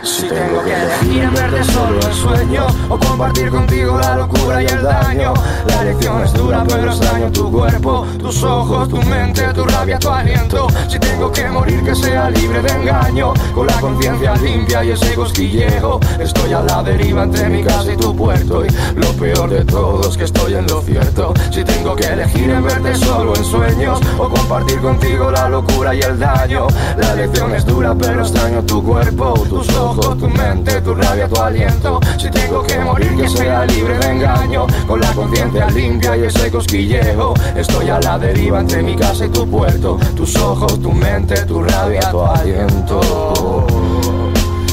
Si 0.03 0.27
tengo 0.27 0.61
que 0.63 0.73
elegir 0.73 1.23
en 1.23 1.33
verde 1.33 1.63
solo 1.63 1.99
el 1.99 2.13
sueño 2.13 2.67
O 2.89 2.97
compartir 2.97 3.49
contigo 3.49 3.97
la 3.99 4.15
locura 4.17 4.61
y 4.61 4.65
el 4.65 4.83
daño. 4.83 5.33
La 5.65 5.81
elección 5.81 6.23
es 6.23 6.33
dura 6.33 6.63
pero 6.67 6.91
extraño 6.91 7.31
tu 7.31 7.51
cuerpo 7.51 8.05
Tus 8.19 8.43
ojos, 8.43 8.89
tu 8.89 8.97
mente, 9.03 9.41
tu 9.53 9.63
rabia, 9.63 9.97
tu 9.99 10.09
aliento. 10.09 10.67
Si 10.87 10.99
tengo 10.99 11.31
que 11.31 11.47
morir 11.49 11.83
que 11.83 11.95
sea 11.95 12.29
libre 12.29 12.61
de 12.61 12.69
engaño. 12.69 13.33
Con 13.53 13.67
la 13.67 13.79
conciencia 13.79 14.35
limpia 14.35 14.83
y 14.83 14.91
ese 14.91 15.13
cosquillejo 15.15 15.99
Estoy 16.19 16.53
a 16.53 16.61
la 16.61 16.83
deriva 16.83 17.23
entre 17.23 17.49
mi 17.49 17.63
casa 17.63 17.93
y 17.93 17.97
tu 17.97 18.15
puerto. 18.15 18.65
Y 18.65 18.69
lo 18.95 19.07
peor 19.13 19.49
de 19.49 19.65
todo 19.65 20.09
es 20.09 20.17
que 20.17 20.25
estoy 20.25 20.55
en 20.55 20.67
lo 20.67 20.81
cierto. 20.81 21.33
Si 21.51 21.63
tengo 21.63 21.95
que 21.95 22.07
elegir 22.07 22.49
en 22.49 22.63
verte 22.63 22.95
solo 22.95 23.35
en 23.35 23.43
sueños 23.43 23.99
O 24.17 24.29
compartir 24.29 24.79
contigo 24.79 25.31
la 25.31 25.49
locura 25.49 25.95
y 25.95 26.01
el 26.01 26.19
daño. 26.19 26.67
La 26.97 27.13
elección 27.13 27.53
es 27.55 27.65
dura 27.65 27.95
pero 27.95 28.21
extraño 28.21 28.63
tu 28.63 28.83
cuerpo, 28.83 29.33
tus 29.49 29.72
ojos, 29.75 30.17
tu 30.17 30.27
mente, 30.27 30.81
tu 30.81 30.93
rabia, 30.93 31.27
tu 31.27 31.41
aliento. 31.41 31.99
Si 32.17 32.29
tengo 32.29 32.63
que 32.63 32.79
morir, 32.79 33.15
que 33.15 33.27
sea 33.27 33.65
libre 33.65 33.97
de 33.97 34.11
engaño, 34.11 34.67
con 34.87 34.99
la 34.99 35.11
conciencia 35.13 35.69
limpia 35.69 36.17
y 36.17 36.23
ese 36.25 36.51
cosquillejo. 36.51 37.33
Estoy 37.55 37.89
a 37.89 37.99
la 37.99 38.17
deriva 38.17 38.59
entre 38.59 38.83
mi 38.83 38.95
casa 38.95 39.25
y 39.25 39.29
tu 39.29 39.47
puerto. 39.47 39.97
Tus 40.15 40.35
ojos, 40.37 40.81
tu 40.81 40.91
mente, 40.91 41.35
tu 41.45 41.63
rabia, 41.63 42.11
tu 42.11 42.21
aliento. 42.21 42.99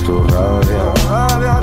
Tu 0.05 0.23
rabia, 0.23 1.61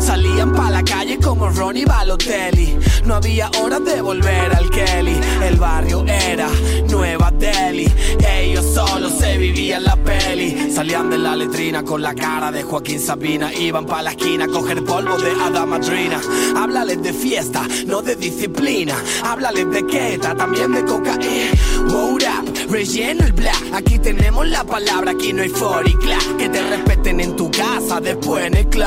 Salían 0.00 0.52
pa' 0.52 0.70
la 0.70 0.82
calle 0.82 1.18
como 1.18 1.48
Ronnie 1.50 1.84
Balotelli. 1.84 2.78
No 3.04 3.16
había 3.16 3.50
horas 3.60 3.84
de 3.84 4.00
volver 4.00 4.54
al 4.54 4.70
Kelly. 4.70 5.18
El 5.44 5.56
barrio 5.56 6.04
era 6.06 6.48
Nueva 6.88 7.30
Delhi. 7.30 7.90
Ellos 8.38 8.64
solo 8.74 9.08
se 9.10 9.38
vivían 9.38 9.84
la 9.84 9.96
peli. 9.96 10.70
Salían 10.72 11.10
de 11.10 11.18
la 11.18 11.36
letrina 11.36 11.82
con 11.82 12.02
la 12.02 12.14
cara 12.14 12.52
de 12.52 12.62
Joaquín 12.62 13.00
Sabina. 13.00 13.52
Iban 13.52 13.86
pa' 13.86 14.02
la 14.02 14.10
esquina 14.10 14.44
a 14.44 14.48
coger 14.48 14.84
polvo 14.84 15.16
de 15.18 15.30
Ada 15.30 15.66
Madrina. 15.66 16.20
Háblales 16.56 17.02
de 17.02 17.12
fiesta, 17.12 17.66
no 17.86 18.02
de 18.02 18.16
disciplina. 18.16 18.94
Háblales 19.24 19.70
de 19.70 19.86
queta, 19.86 20.34
también 20.34 20.72
de 20.72 20.84
cocaína. 20.84 21.52
Hold 21.90 22.22
up, 22.22 22.70
relleno 22.70 23.24
el 23.24 23.32
bla. 23.32 23.52
Aquí 23.72 23.98
tenemos 23.98 24.46
la 24.48 24.64
palabra, 24.64 25.12
aquí 25.12 25.32
no 25.32 25.42
hay 25.42 25.48
for 25.48 25.86
y 25.86 25.94
cla. 25.94 26.18
Que 26.38 26.48
te 26.48 26.62
respeten 26.62 27.20
en 27.20 27.36
tu 27.36 27.50
casa, 27.50 28.00
después 28.00 28.46
en 28.46 28.56
el 28.56 28.66
club. 28.68 28.86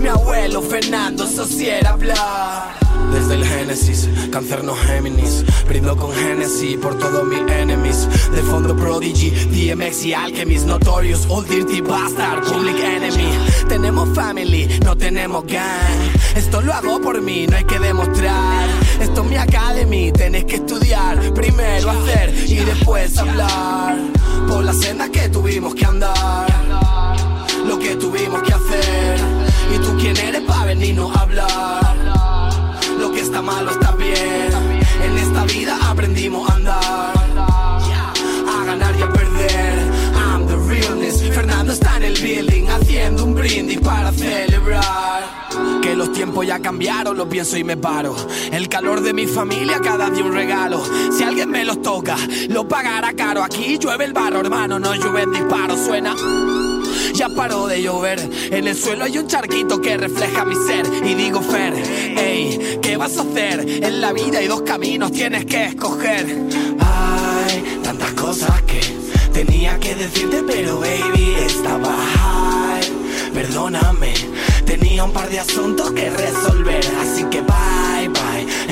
Mi 0.00 0.08
abuelo 0.34 0.62
Fernando, 0.62 1.24
eso 1.24 1.46
sí 1.46 1.68
era 1.68 1.90
hablar. 1.90 2.74
Desde 3.12 3.34
el 3.34 3.44
Génesis, 3.44 4.08
cáncer 4.30 4.64
no 4.64 4.74
Géminis. 4.74 5.44
Brindo 5.68 5.96
con 5.96 6.12
Genesis 6.12 6.76
por 6.78 6.98
todos 6.98 7.24
mis 7.26 7.40
enemies. 7.50 8.08
De 8.32 8.42
fondo 8.42 8.74
Prodigy, 8.76 9.30
DMX 9.30 10.04
y 10.04 10.14
Alchemist. 10.14 10.66
Notorious, 10.66 11.26
Old 11.28 11.48
Dirty 11.48 11.80
Bastard, 11.80 12.42
Public 12.44 12.76
Enemy. 12.78 13.38
Tenemos 13.68 14.08
family, 14.14 14.80
no 14.84 14.96
tenemos 14.96 15.44
gang. 15.46 16.10
Esto 16.34 16.60
lo 16.60 16.72
hago 16.72 17.00
por 17.00 17.20
mí, 17.20 17.46
no 17.46 17.56
hay 17.56 17.64
que 17.64 17.78
demostrar. 17.78 18.68
Esto 19.00 19.22
es 19.22 19.30
mi 19.30 19.36
academy, 19.36 20.12
tenés 20.12 20.44
que 20.44 20.56
estudiar. 20.56 21.32
Primero 21.34 21.90
hacer 21.90 22.34
y 22.46 22.56
después 22.56 23.16
hablar. 23.18 23.96
Por 24.48 24.64
la 24.64 24.72
senda 24.72 25.08
que 25.08 25.28
tuvimos 25.28 25.74
que 25.74 25.84
andar. 25.84 26.46
Lo 27.66 27.78
que 27.78 27.94
tuvimos 27.96 28.42
que 28.42 28.52
hacer. 28.52 29.43
Y 29.72 29.78
tú 29.78 29.96
quién 29.98 30.16
eres 30.16 30.42
para 30.42 30.64
venirnos 30.64 31.14
a 31.16 31.20
hablar. 31.20 31.94
Lo 32.98 33.12
que 33.12 33.20
está 33.20 33.42
malo 33.42 33.70
está 33.70 33.92
bien. 33.92 34.50
En 35.02 35.18
esta 35.18 35.44
vida 35.44 35.78
aprendimos 35.90 36.48
a 36.48 36.54
andar. 36.54 37.14
A 38.48 38.64
ganar 38.64 38.94
y 38.98 39.02
a 39.02 39.08
perder. 39.12 39.78
I'm 40.14 40.46
the 40.46 40.56
realness. 40.56 41.22
Fernando 41.34 41.72
está 41.72 41.96
en 41.96 42.04
el 42.04 42.14
building 42.14 42.66
haciendo 42.68 43.24
un 43.24 43.34
brindis 43.34 43.80
para 43.80 44.12
celebrar. 44.12 45.24
Que 45.82 45.94
los 45.94 46.12
tiempos 46.12 46.46
ya 46.46 46.60
cambiaron, 46.60 47.16
lo 47.16 47.28
pienso 47.28 47.56
y 47.56 47.64
me 47.64 47.76
paro. 47.76 48.16
El 48.50 48.68
calor 48.68 49.00
de 49.02 49.12
mi 49.12 49.26
familia 49.26 49.80
cada 49.80 50.10
día 50.10 50.24
un 50.24 50.32
regalo. 50.32 50.82
Si 51.12 51.22
alguien 51.22 51.50
me 51.50 51.64
los 51.64 51.82
toca, 51.82 52.16
lo 52.48 52.66
pagará 52.66 53.12
caro. 53.12 53.42
Aquí 53.42 53.78
llueve 53.78 54.04
el 54.04 54.12
barro, 54.12 54.40
hermano, 54.40 54.78
no 54.78 54.94
llueven 54.94 55.32
disparos. 55.32 55.78
Suena. 55.80 56.14
Ya 57.14 57.28
paró 57.28 57.68
de 57.68 57.80
llover. 57.80 58.18
En 58.50 58.66
el 58.66 58.76
suelo 58.76 59.04
hay 59.04 59.18
un 59.18 59.28
charquito 59.28 59.80
que 59.80 59.96
refleja 59.96 60.44
mi 60.44 60.56
ser. 60.66 60.84
Y 61.04 61.14
digo, 61.14 61.40
Fer, 61.40 61.72
hey, 62.16 62.78
¿qué 62.82 62.96
vas 62.96 63.16
a 63.18 63.22
hacer? 63.22 63.60
En 63.60 64.00
la 64.00 64.12
vida 64.12 64.38
hay 64.38 64.48
dos 64.48 64.62
caminos, 64.62 65.12
tienes 65.12 65.44
que 65.46 65.66
escoger. 65.66 66.26
Hay 66.80 67.80
tantas 67.84 68.12
cosas 68.14 68.62
que 68.62 68.80
tenía 69.32 69.78
que 69.78 69.94
decirte, 69.94 70.42
pero 70.44 70.80
baby, 70.80 71.36
estaba 71.46 71.94
high. 71.96 72.82
Perdóname, 73.32 74.12
tenía 74.66 75.04
un 75.04 75.12
par 75.12 75.30
de 75.30 75.38
asuntos 75.38 75.92
que 75.92 76.10
resolver. 76.10 76.73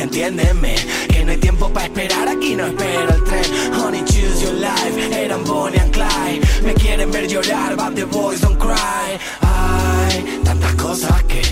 Entiéndeme. 0.02 0.74
Que 1.08 1.24
no 1.24 1.32
hay 1.32 1.38
tiempo 1.38 1.68
para 1.72 1.86
esperar, 1.86 2.28
aquí 2.28 2.54
no 2.54 2.66
espero 2.66 3.14
el 3.14 3.24
tren. 3.24 3.44
Honey, 3.74 4.04
choose 4.04 4.42
your 4.42 4.54
life, 4.54 5.24
eran 5.24 5.44
Bonnie 5.44 5.78
and 5.78 5.92
Clyde. 5.92 6.40
Me 6.64 6.74
quieren 6.74 7.10
ver 7.10 7.26
llorar, 7.28 7.76
but 7.76 7.94
the 7.94 8.04
boys 8.04 8.40
don't 8.40 8.58
cry. 8.58 9.18
Hay 9.40 10.40
tantas 10.44 10.74
cosas 10.74 11.22
que 11.24 11.42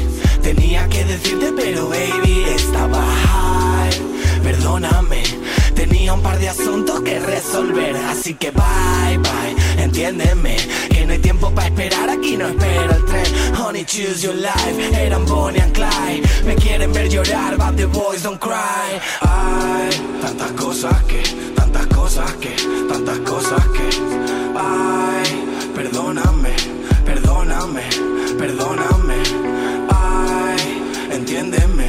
tenía 0.43 0.89
que 0.89 1.05
decirte, 1.05 1.53
pero 1.57 1.89
baby, 1.89 2.45
estaba 2.55 3.03
high. 3.03 3.91
Perdóname, 4.43 5.23
tenía 5.75 6.15
un 6.15 6.23
par 6.23 6.39
de 6.39 6.49
asuntos 6.49 7.01
que 7.03 7.19
resolver. 7.21 7.97
Así 7.97 8.35
que 8.35 8.51
bye, 8.51 9.19
bye, 9.19 9.55
entiéndeme. 9.83 10.57
Que 10.91 11.07
no 11.07 11.13
hay 11.13 11.19
tiempo 11.19 11.51
para 11.55 11.69
esperar, 11.69 12.09
aquí 12.11 12.37
no 12.37 12.49
espero 12.49 12.93
el 12.95 13.05
tren. 13.05 13.27
Honey, 13.57 13.85
choose 13.85 14.23
your 14.23 14.35
life, 14.35 14.77
eran 14.95 15.25
Bonnie 15.27 15.61
and 15.61 15.73
Clyde. 15.73 16.23
Me 16.45 16.55
quieren 16.57 16.93
ver 16.93 17.09
llorar, 17.09 17.57
but 17.57 17.77
the 17.77 17.87
boys 17.87 18.23
don't 18.23 18.41
cry. 18.41 19.01
Hay 19.21 19.91
tantas 20.21 20.53
cosas 20.53 21.03
que, 21.05 21.23
tantas 21.55 21.87
cosas 21.89 22.33
que, 22.35 22.55
tantas 22.89 23.19
cosas 23.21 23.65
que. 23.69 23.89
Ay, 24.57 25.71
perdóname, 25.75 26.55
perdóname, 27.05 27.83
perdóname. 28.39 29.19
Ay, 29.89 30.83
entiéndeme, 31.13 31.89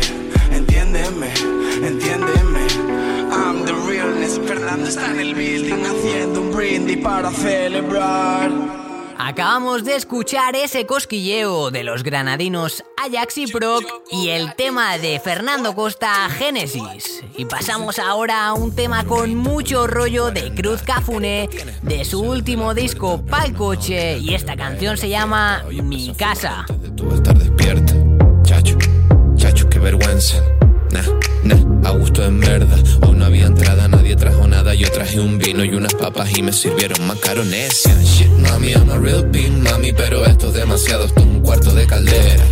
entiéndeme, 0.51 1.29
entiéndeme. 1.87 3.10
Realness. 3.91 4.39
Fernando 4.45 4.87
está 4.87 5.11
en 5.11 5.19
el 5.19 5.35
building 5.35 5.83
haciendo 5.83 6.39
un 6.41 6.55
brindis 6.55 6.97
para 6.99 7.29
celebrar. 7.29 8.49
Acabamos 9.17 9.83
de 9.83 9.97
escuchar 9.97 10.55
ese 10.55 10.85
cosquilleo 10.85 11.71
de 11.71 11.83
los 11.83 12.01
granadinos 12.01 12.85
Ajax 12.97 13.37
y 13.37 13.47
Proc 13.47 13.83
y 14.09 14.29
el 14.29 14.55
tema 14.55 14.97
de 14.97 15.19
Fernando 15.19 15.75
Costa 15.75 16.29
Génesis. 16.29 17.21
Y 17.35 17.43
pasamos 17.43 17.99
ahora 17.99 18.47
a 18.47 18.53
un 18.53 18.73
tema 18.73 19.03
con 19.03 19.35
mucho 19.35 19.87
rollo 19.87 20.31
de 20.31 20.53
Cruz 20.53 20.83
Cafune 20.83 21.49
de 21.81 22.05
su 22.05 22.21
último 22.21 22.73
disco 22.73 23.21
Pal 23.25 23.53
Coche 23.53 24.19
y 24.19 24.33
esta 24.33 24.55
canción 24.55 24.97
se 24.97 25.09
llama 25.09 25.65
Mi 25.69 26.15
Casa. 26.15 26.65
estar 27.13 27.37
despierta. 27.37 27.93
Chacho, 28.43 28.77
chacho, 29.35 29.69
qué 29.69 29.79
vergüenza. 29.79 30.41
A 31.91 31.93
gusto 31.93 32.23
en 32.23 32.39
verdad. 32.39 32.79
Hoy 33.01 33.17
no 33.17 33.25
había 33.25 33.47
entrada, 33.47 33.85
nadie 33.89 34.15
trajo 34.15 34.47
nada. 34.47 34.73
Yo 34.73 34.89
traje 34.89 35.19
un 35.19 35.37
vino 35.37 35.65
y 35.65 35.75
unas 35.75 35.93
papas 35.93 36.31
y 36.37 36.41
me 36.41 36.53
sirvieron 36.53 37.05
macaronesia. 37.05 37.93
Shit, 38.01 38.29
mami, 38.29 38.71
I'm 38.71 38.89
a 38.91 38.97
real 38.97 39.29
big 39.29 39.51
mami, 39.51 39.91
pero 39.91 40.25
esto 40.25 40.47
es 40.47 40.53
demasiado. 40.53 41.03
Esto 41.03 41.19
es 41.19 41.25
un 41.25 41.41
cuarto 41.41 41.73
de 41.75 41.85
caldera. 41.85 42.45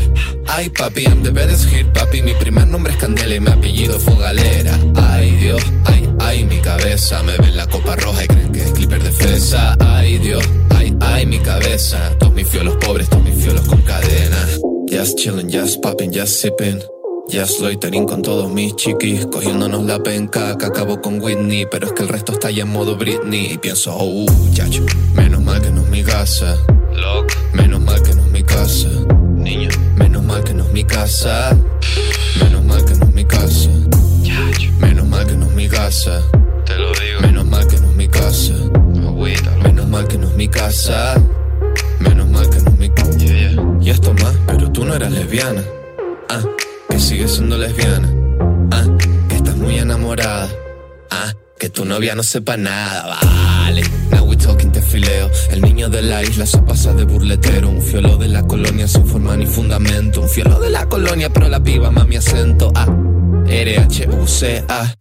Ay, 0.46 0.70
papi, 0.70 1.04
I'm 1.06 1.24
the 1.24 1.32
baddest 1.32 1.70
hit, 1.70 1.88
papi. 1.94 2.22
Mi 2.22 2.34
primer 2.34 2.68
nombre 2.68 2.92
es 2.92 3.00
Candela 3.00 3.34
y 3.34 3.40
mi 3.40 3.50
apellido 3.50 3.98
fue 3.98 4.18
Galera. 4.18 4.78
Ay, 4.96 5.32
Dios, 5.38 5.64
ay, 5.86 6.10
ay, 6.20 6.44
mi 6.44 6.58
cabeza. 6.58 7.24
Me 7.24 7.38
ven 7.38 7.56
la 7.56 7.66
copa 7.68 7.96
roja 7.96 8.26
y 8.26 8.28
creen 8.28 8.52
que 8.52 8.62
es 8.62 8.72
clipper 8.72 9.02
de 9.02 9.12
fresa. 9.14 9.78
Ay, 9.80 10.18
Dios, 10.18 10.44
ay, 10.72 10.94
ay, 11.00 11.26
mi 11.26 11.40
cabeza. 11.40 11.98
Todos 12.20 12.34
mis 12.34 12.48
fiolos 12.50 12.76
pobres, 12.76 13.08
todos 13.08 13.24
mis 13.24 13.42
fiolos 13.42 13.66
con 13.66 13.82
cadena. 13.84 14.50
Just 14.92 15.18
chillin', 15.18 15.50
just 15.50 15.82
poppin', 15.82 16.12
just 16.12 16.42
sippin'. 16.42 16.99
Just 17.32 17.60
loitering 17.62 18.08
con 18.08 18.24
todos 18.24 18.52
mis 18.52 18.76
chiquis, 18.76 19.28
cogiéndonos 19.28 19.86
la 19.86 20.02
penca 20.02 20.58
que 20.58 20.66
acabo 20.66 21.00
con 21.00 21.22
Whitney, 21.22 21.68
pero 21.70 21.86
es 21.86 21.94
que 21.94 22.02
el 22.02 22.10
resto 22.10 22.32
está 22.32 22.50
ya 22.50 22.64
en 22.64 22.70
modo 22.70 22.96
Britney. 22.96 23.54
Y 23.54 23.58
pienso, 23.60 23.96
oh, 23.96 24.26
chacho, 24.52 24.84
menos 25.14 25.40
mal 25.44 25.62
que 25.62 25.70
no 25.70 25.82
es 25.84 25.90
mi 25.90 26.04
casa. 26.04 26.58
Loco, 26.96 27.28
menos 27.54 27.82
mal 27.82 28.02
que 28.02 28.16
no 28.16 28.24
es 28.24 28.32
mi 28.32 28.42
casa. 28.42 28.90
Niño, 29.36 29.70
menos 29.96 30.24
mal 30.24 30.44
que 30.44 30.56
no 30.56 30.64
es 30.66 30.72
mi 30.72 30.84
casa. 30.84 31.56
Menos 32.42 32.66
mal 32.66 32.84
que 32.84 32.96
no 32.96 33.06
es 33.06 33.14
mi 33.14 33.26
casa. 33.26 33.70
Menos 34.82 35.08
mal 35.08 35.28
que 35.28 35.36
no 35.36 35.46
es 35.46 35.54
mi 35.54 35.70
casa. 35.70 36.24
Te 36.66 36.78
lo 36.80 36.92
digo. 36.94 37.22
Menos 37.22 37.46
mal 37.46 37.68
que 37.68 37.78
no 37.78 37.90
es 37.92 37.96
mi 37.96 38.08
casa. 38.08 38.54
Menos 39.62 39.88
mal 39.88 40.08
que 40.08 40.18
no 40.18 40.28
es 40.28 40.36
mi 40.36 40.48
casa. 40.48 41.16
Menos 42.00 42.28
mal 42.28 42.50
que 42.50 42.60
no 42.60 42.70
es 42.70 42.78
mi 42.80 42.90
casa. 42.90 43.26
Y 43.82 43.90
esto 43.92 44.14
más, 44.16 44.36
pero 44.48 44.72
tú 44.72 44.84
no 44.84 44.96
eras 44.96 45.12
lesbiana. 45.12 45.64
Ah, 46.30 46.42
que 47.00 47.06
sigues 47.06 47.32
siendo 47.32 47.58
lesbiana. 47.58 48.14
Ah, 48.72 48.86
que 49.30 49.36
estás 49.36 49.56
muy 49.56 49.78
enamorada. 49.78 50.50
Ah, 51.10 51.34
que 51.58 51.70
tu 51.70 51.86
novia 51.86 52.14
no 52.14 52.24
sepa 52.24 52.58
nada. 52.58 53.18
Vale, 53.22 53.84
now 54.12 54.26
we 54.26 54.36
talking 54.36 54.70
te 54.70 54.82
fileo. 54.82 55.30
El 55.50 55.62
niño 55.62 55.88
de 55.88 56.02
la 56.02 56.22
isla 56.24 56.46
se 56.46 56.58
pasa 56.58 56.94
de 56.94 57.06
burletero. 57.06 57.70
Un 57.70 57.82
fiolo 57.82 58.18
de 58.18 58.28
la 58.28 58.44
colonia 58.44 58.86
sin 58.86 59.06
forma 59.06 59.38
ni 59.38 59.46
fundamento. 59.46 60.22
Un 60.22 60.30
fiolo 60.30 60.60
de 60.60 60.72
la 60.72 60.88
colonia, 60.88 61.30
pero 61.30 61.48
la 61.48 61.64
piba 61.64 61.90
mami 61.90 62.18
acento. 62.18 62.70
Ah, 62.76 62.88
R-H-U-C-A. 63.48 64.96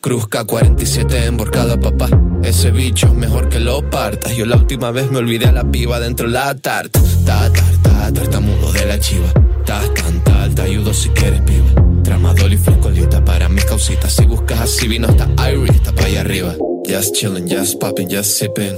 Cruz 0.00 0.24
K47 0.28 1.24
emborcada, 1.26 1.80
papá. 1.80 2.08
Ese 2.44 2.70
bicho 2.70 3.08
es 3.08 3.14
mejor 3.14 3.48
que 3.48 3.58
lo 3.58 3.90
partas. 3.90 4.36
Yo 4.36 4.46
la 4.46 4.56
última 4.56 4.92
vez 4.92 5.10
me 5.10 5.18
olvidé 5.18 5.46
a 5.46 5.52
la 5.52 5.64
piba 5.64 5.98
dentro 5.98 6.28
de 6.28 6.34
la 6.34 6.54
tarta. 6.54 7.00
Ta, 7.26 7.52
tar, 7.52 7.91
ta, 8.02 8.12
tartamudo 8.12 8.72
de 8.72 8.86
la 8.86 8.98
chiva. 8.98 9.32
Ta, 9.64 9.80
tan, 9.94 10.24
tal, 10.24 10.54
te 10.54 10.62
ayudo 10.62 10.92
si 10.92 11.08
quieres, 11.10 11.40
piba. 11.42 12.02
Tramadol 12.02 12.52
y 12.52 12.56
frescolita 12.56 13.24
para 13.24 13.48
mis 13.48 13.64
causitas. 13.64 14.12
Si 14.12 14.24
buscas 14.26 14.60
así, 14.60 14.88
vino 14.88 15.08
hasta 15.08 15.28
Iris, 15.50 15.76
está 15.76 15.92
pa' 15.92 16.04
allá 16.04 16.20
arriba. 16.20 16.54
Just 16.84 17.14
chillin', 17.14 17.48
just 17.48 17.78
poppin', 17.78 18.08
just 18.10 18.38
sippin'. 18.38 18.76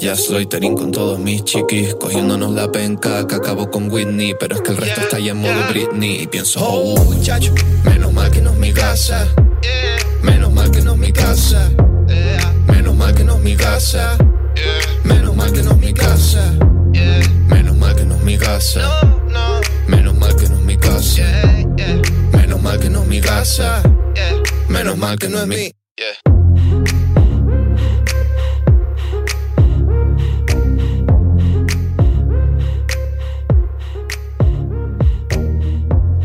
Just 0.00 0.28
loitering 0.30 0.74
con 0.74 0.90
todos 0.90 1.20
mis 1.20 1.44
chiquis, 1.44 1.94
cogiéndonos 1.94 2.52
la 2.52 2.72
penca 2.72 3.28
que 3.28 3.36
acabo 3.36 3.70
con 3.70 3.92
Whitney, 3.92 4.34
pero 4.40 4.56
es 4.56 4.62
que 4.62 4.72
el 4.72 4.76
resto 4.78 5.02
está 5.02 5.20
ya 5.20 5.30
en 5.30 5.38
modo 5.38 5.68
Britney. 5.68 6.22
Y 6.22 6.26
pienso, 6.26 6.58
oh, 6.60 7.04
muchacho, 7.04 7.54
menos 7.84 8.12
mal 8.12 8.28
que 8.32 8.40
no 8.40 8.50
es 8.50 8.58
mi 8.58 8.72
casa. 8.72 9.28
Menos 10.20 10.52
mal 10.52 10.68
que 10.72 10.80
no 10.80 10.94
es 10.94 10.98
mi 10.98 11.12
casa. 11.12 11.70
Menos 12.66 12.96
mal 12.96 13.14
que 13.14 13.22
no 13.22 13.34
es 13.36 13.40
mi 13.40 13.54
casa. 13.54 14.18
Menos 15.04 15.36
mal 15.36 15.52
que 15.52 15.62
no 15.62 15.70
es 15.70 15.78
mi 15.78 15.94
casa. 15.94 16.73
Menos 19.86 20.14
mal 20.14 20.34
que 20.34 20.48
no 20.48 20.56
es 20.56 20.64
mi 20.64 20.78
casa. 20.78 21.22
Menos 22.32 22.62
mal 22.62 22.80
que 22.80 22.88
no 22.88 23.02
es 23.02 23.06
mi 23.06 23.20
casa. 23.20 23.82
Menos 24.68 24.96
mal 24.96 25.18
que 25.18 25.28
no 25.28 25.40
es 25.40 25.46
mi. 25.46 25.70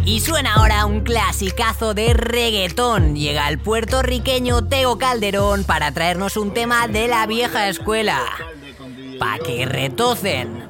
Y 0.06 0.22
suena 0.22 0.54
ahora 0.54 0.86
un 0.86 1.02
clasicazo 1.02 1.94
de 1.94 2.14
reggaetón. 2.14 3.18
Llega 3.18 3.50
el 3.50 3.60
puertorriqueño 3.60 4.68
Tego 4.68 4.98
Calderón 4.98 5.66
para 5.66 5.92
traernos 5.92 6.38
un 6.38 6.54
tema 6.54 6.88
de 6.88 7.10
la 7.10 7.28
vieja 7.28 7.68
escuela. 7.68 8.22
Pa' 9.20 9.38
que 9.40 9.66
retocen. 9.66 10.69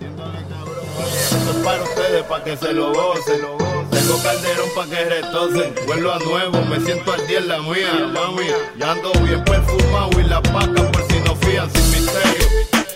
Es 1.32 1.63
para 1.63 1.84
ustedes, 1.84 2.24
para 2.24 2.44
que 2.44 2.58
se 2.58 2.74
lo 2.74 2.92
gocen. 2.92 3.42
Tengo 3.92 4.24
calderón 4.24 4.70
para 4.76 4.89
que 4.89 5.06
retocen. 5.06 5.76
Vuelvo 5.86 6.12
a 6.12 6.20
nuevo, 6.20 6.65
me 6.65 6.80
siento 6.80 7.13
al 7.13 7.28
día 7.28 7.38
en 7.38 7.48
la 7.48 7.60
mía, 7.60 8.12
mami. 8.13 8.48
Ya 8.78 8.92
ando 8.94 9.12
bien 9.24 9.44
perfumado 9.44 10.10
y 10.20 10.24
la 10.24 10.42
paca 10.42 10.92
por 10.92 11.08
si 11.08 11.20
no 11.20 11.36
fían 11.36 11.70
sin 11.72 11.92
misterio. 11.92 12.48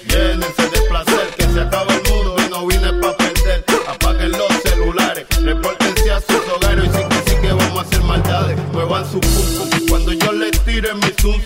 Llénense 0.07 0.63
de 0.63 0.81
placer, 0.89 1.27
que 1.37 1.43
se 1.43 1.61
acaba 1.61 1.93
el 1.93 2.11
mundo 2.11 2.35
y 2.39 2.49
no 2.49 2.65
vine 2.65 2.93
pa' 2.93 3.15
perder. 3.17 3.63
Apaguen 3.87 4.31
los 4.31 4.51
celulares, 4.63 5.27
repórtense 5.43 6.11
a 6.11 6.21
sus 6.21 6.49
hogares 6.55 6.85
y 6.85 6.97
sí 6.97 7.03
que 7.09 7.29
sí 7.29 7.37
que 7.39 7.53
vamos 7.53 7.77
a 7.77 7.81
hacer 7.81 8.01
maldades. 8.01 8.57
Muevan 8.71 9.11
su 9.11 9.19
pum 9.19 9.69
cuando 9.89 10.11
yo 10.11 10.31
les 10.31 10.59
tire 10.65 10.91
mi 10.95 11.13
zum. 11.21 11.39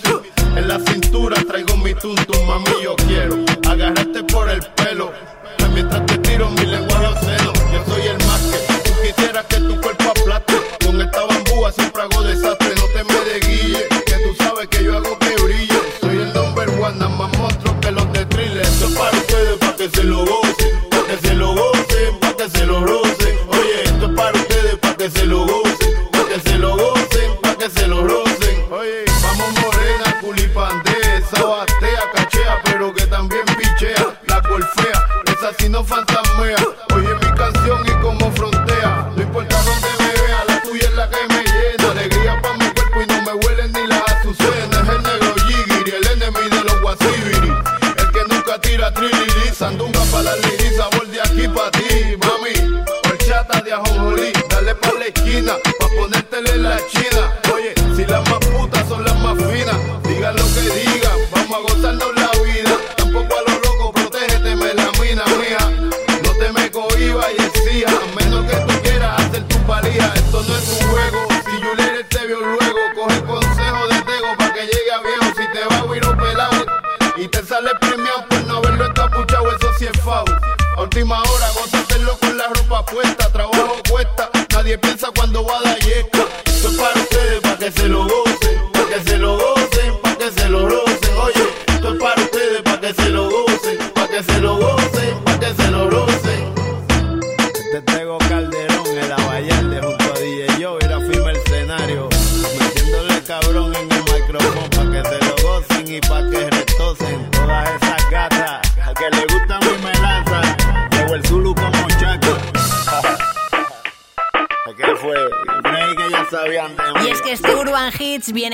En 0.55 0.67
la 0.69 0.79
cintura 0.79 1.35
traigo 1.47 1.75
mi 1.75 1.93
tuntum, 1.93 2.47
mami, 2.47 2.81
yo 2.81 2.95
quiero 3.07 3.35
agarrarte 3.69 4.23
por 4.23 4.49
el 4.49 4.61
pelo. 4.67 5.11
Mientras 5.73 6.01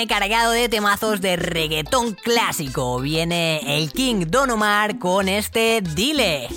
cargado 0.07 0.51
de 0.51 0.69
temazos 0.69 1.21
de 1.21 1.35
reggaetón 1.35 2.13
clásico. 2.13 2.99
Viene 2.99 3.77
el 3.77 3.91
King 3.91 4.25
Don 4.27 4.51
Omar 4.51 4.99
con 4.99 5.27
este 5.27 5.81
Dile. 5.81 6.47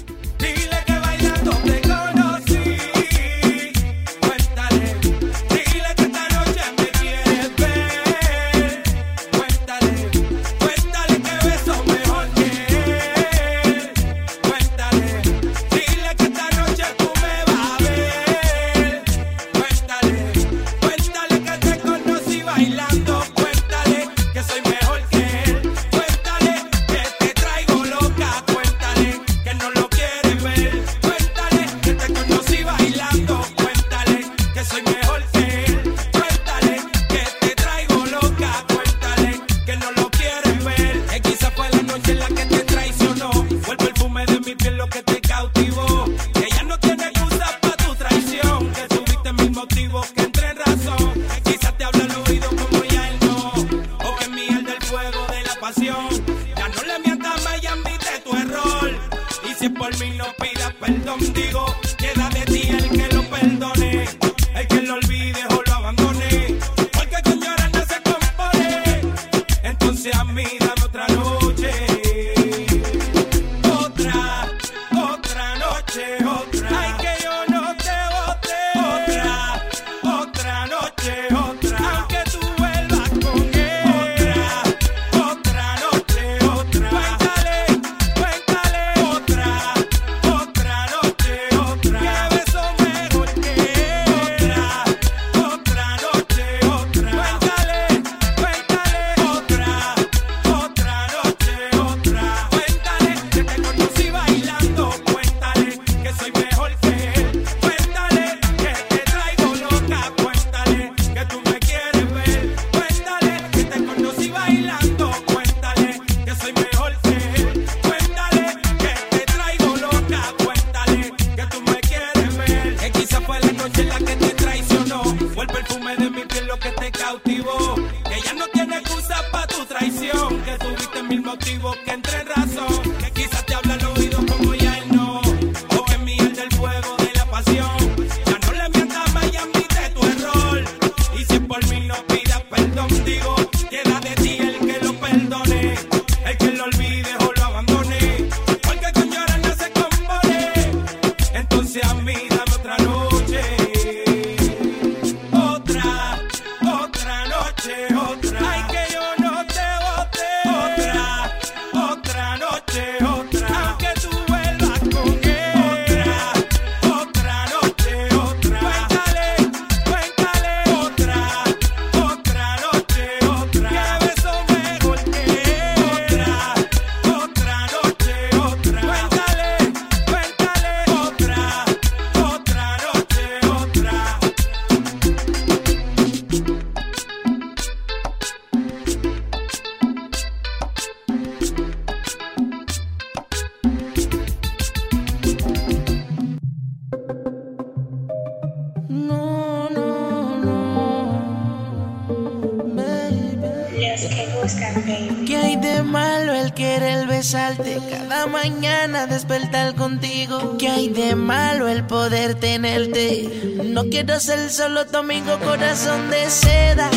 Quiero 213.97 214.21
ser 214.21 214.51
solo 214.51 214.85
tu 214.85 214.99
amigo, 214.99 215.39
corazón 215.39 216.11
de 216.11 216.29
seda. 216.29 216.91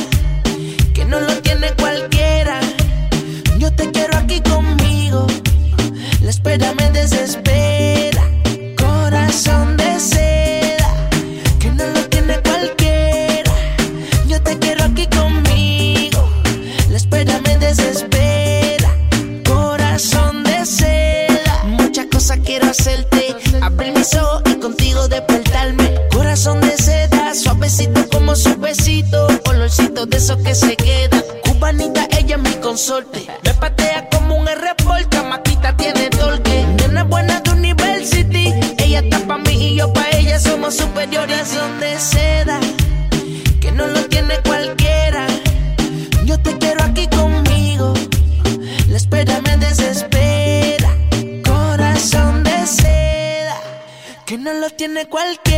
cualquier 55.09 55.48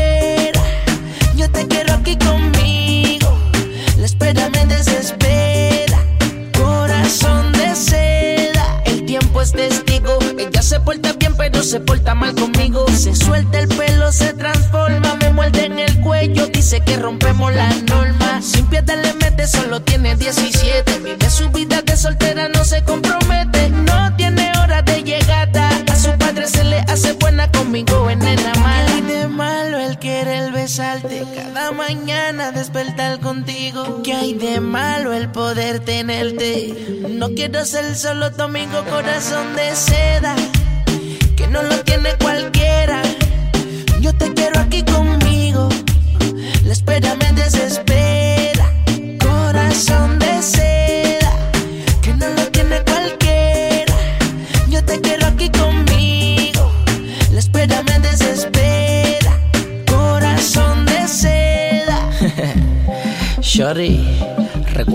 No 37.10 37.30
quiero 37.30 37.66
ser 37.66 37.96
solo 37.96 38.30
domingo, 38.30 38.84
corazón 38.90 39.56
de 39.56 39.76
seda. 39.76 40.36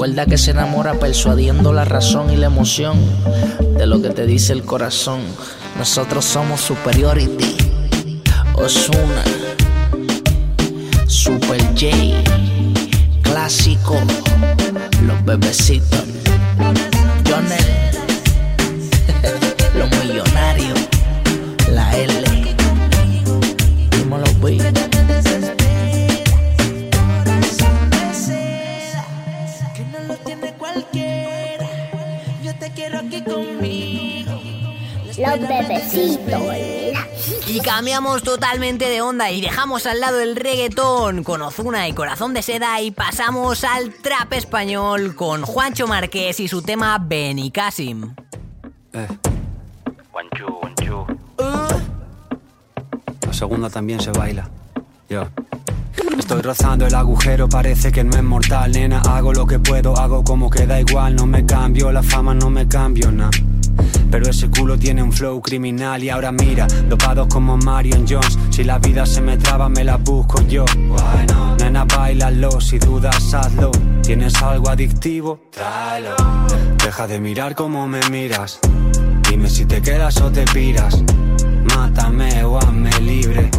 Recuerda 0.06 0.30
que 0.30 0.38
se 0.38 0.52
enamora 0.52 0.94
persuadiendo 0.94 1.72
la 1.72 1.84
razón 1.84 2.30
y 2.30 2.36
la 2.36 2.46
emoción 2.46 2.96
de 3.76 3.86
lo 3.88 4.00
que 4.00 4.10
te 4.10 4.24
dice 4.24 4.52
el 4.52 4.62
corazón. 4.62 5.18
Nosotros 5.78 6.24
somos 6.24 6.60
Superiority, 6.60 7.56
Osuna, 8.54 9.24
Super 11.08 11.60
J, 11.74 11.88
Clásico, 13.20 13.96
Los 15.04 15.24
Bebecitos, 15.24 15.95
cambiamos 37.76 38.22
totalmente 38.22 38.88
de 38.88 39.02
onda 39.02 39.30
y 39.30 39.42
dejamos 39.42 39.84
al 39.84 40.00
lado 40.00 40.18
el 40.22 40.34
reggaetón 40.34 41.22
con 41.22 41.42
Ozuna 41.42 41.86
y 41.86 41.92
Corazón 41.92 42.32
de 42.32 42.40
Seda 42.40 42.80
y 42.80 42.90
pasamos 42.90 43.64
al 43.64 43.92
trap 43.92 44.32
español 44.32 45.14
con 45.14 45.42
Juancho 45.42 45.86
Marqués 45.86 46.40
y 46.40 46.48
su 46.48 46.62
tema 46.62 46.96
Benicassim. 46.98 48.14
Eh. 48.94 49.06
Guanchu, 50.10 50.46
guanchu. 50.58 51.06
La 53.26 53.32
segunda 53.34 53.68
también 53.68 54.00
se 54.00 54.10
baila. 54.10 54.48
Yo. 55.10 55.28
Estoy 56.18 56.40
rozando 56.40 56.86
el 56.86 56.94
agujero, 56.94 57.46
parece 57.46 57.92
que 57.92 58.02
no 58.02 58.16
es 58.16 58.22
mortal, 58.22 58.72
nena. 58.72 59.02
Hago 59.02 59.34
lo 59.34 59.46
que 59.46 59.58
puedo, 59.58 59.98
hago 59.98 60.24
como 60.24 60.48
que 60.48 60.66
da 60.66 60.80
igual. 60.80 61.14
No 61.14 61.26
me 61.26 61.44
cambio, 61.44 61.92
la 61.92 62.02
fama 62.02 62.32
no 62.32 62.48
me 62.48 62.66
cambio, 62.66 63.12
nada. 63.12 63.32
Pero 64.18 64.30
ese 64.30 64.48
culo 64.48 64.78
tiene 64.78 65.02
un 65.02 65.12
flow 65.12 65.42
criminal 65.42 66.02
y 66.02 66.08
ahora 66.08 66.32
mira, 66.32 66.66
dopados 66.88 67.26
como 67.28 67.58
Marion 67.58 68.06
Jones. 68.08 68.38
Si 68.48 68.64
la 68.64 68.78
vida 68.78 69.04
se 69.04 69.20
me 69.20 69.36
traba, 69.36 69.68
me 69.68 69.84
la 69.84 69.98
busco 69.98 70.40
yo. 70.48 70.64
Nena, 71.58 71.84
bailalo, 71.84 72.58
si 72.58 72.78
dudas, 72.78 73.34
hazlo. 73.34 73.70
¿Tienes 74.02 74.34
algo 74.42 74.70
adictivo? 74.70 75.40
Tráelo. 75.50 76.16
Deja 76.82 77.06
de 77.06 77.20
mirar 77.20 77.54
como 77.54 77.86
me 77.86 78.00
miras. 78.08 78.58
Dime 79.28 79.50
si 79.50 79.66
te 79.66 79.82
quedas 79.82 80.18
o 80.22 80.32
te 80.32 80.46
piras. 80.46 81.04
Mátame 81.74 82.42
o 82.42 82.56
hazme 82.56 82.98
libre. 83.02 83.50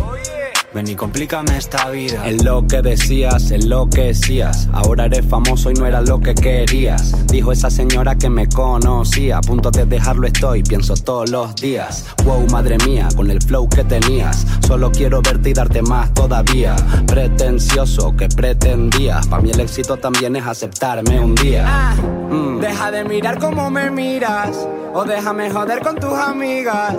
Ven 0.74 0.86
y 0.90 0.96
complícame 0.96 1.58
esta 1.58 1.90
vida. 1.90 2.28
Es 2.28 2.44
lo 2.44 2.68
que 2.68 2.82
decías, 2.82 3.52
es 3.52 3.66
lo 3.66 3.90
que 3.90 4.08
decías. 4.08 4.68
Ahora 4.74 5.06
eres 5.06 5.26
famoso 5.26 5.72
y 5.72 5.74
no 5.74 5.86
era 5.86 6.02
lo 6.02 6.20
que 6.20 6.36
querías. 6.36 7.26
Dijo 7.28 7.54
esa 7.54 7.70
señora 7.70 8.16
que 8.16 8.30
me 8.30 8.50
conocía. 8.50 9.38
A 9.38 9.42
punto 9.42 9.72
de 9.72 9.86
dejarlo 9.86 10.28
estoy, 10.28 10.64
pienso 10.64 10.94
todos 10.96 11.30
los 11.30 11.56
días. 11.56 12.06
Wow, 12.26 12.48
madre 12.52 12.78
mía, 12.86 13.08
con 13.16 13.32
el 13.32 13.42
flow 13.42 13.70
que 13.70 13.86
tenías. 13.86 14.46
Solo 14.68 14.92
quiero 14.92 15.22
verte 15.22 15.52
y 15.52 15.54
darte 15.54 15.82
más 15.82 16.14
todavía. 16.14 16.76
Pretencioso 17.08 18.14
que 18.18 18.28
pretendías. 18.28 19.26
Para 19.28 19.42
mí 19.42 19.52
el 19.52 19.62
éxito 19.62 19.96
también 19.96 20.36
es 20.36 20.46
aceptarme 20.46 21.18
un 21.18 21.34
día. 21.36 21.96
Mm. 22.30 22.60
Deja 22.60 22.92
de 22.92 23.06
mirar 23.06 23.40
como 23.40 23.70
me 23.72 23.90
miras, 23.90 24.68
o 24.94 25.06
déjame 25.06 25.50
joder 25.50 25.80
con 25.80 25.96
tus 25.96 26.14
amigas. 26.14 26.96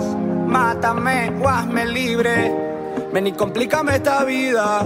Mátame 0.47 1.31
o 1.39 1.47
hazme 1.47 1.85
libre. 1.85 2.68
Ven 3.13 3.27
y 3.27 3.31
complícame 3.33 3.95
esta 3.95 4.23
vida. 4.23 4.83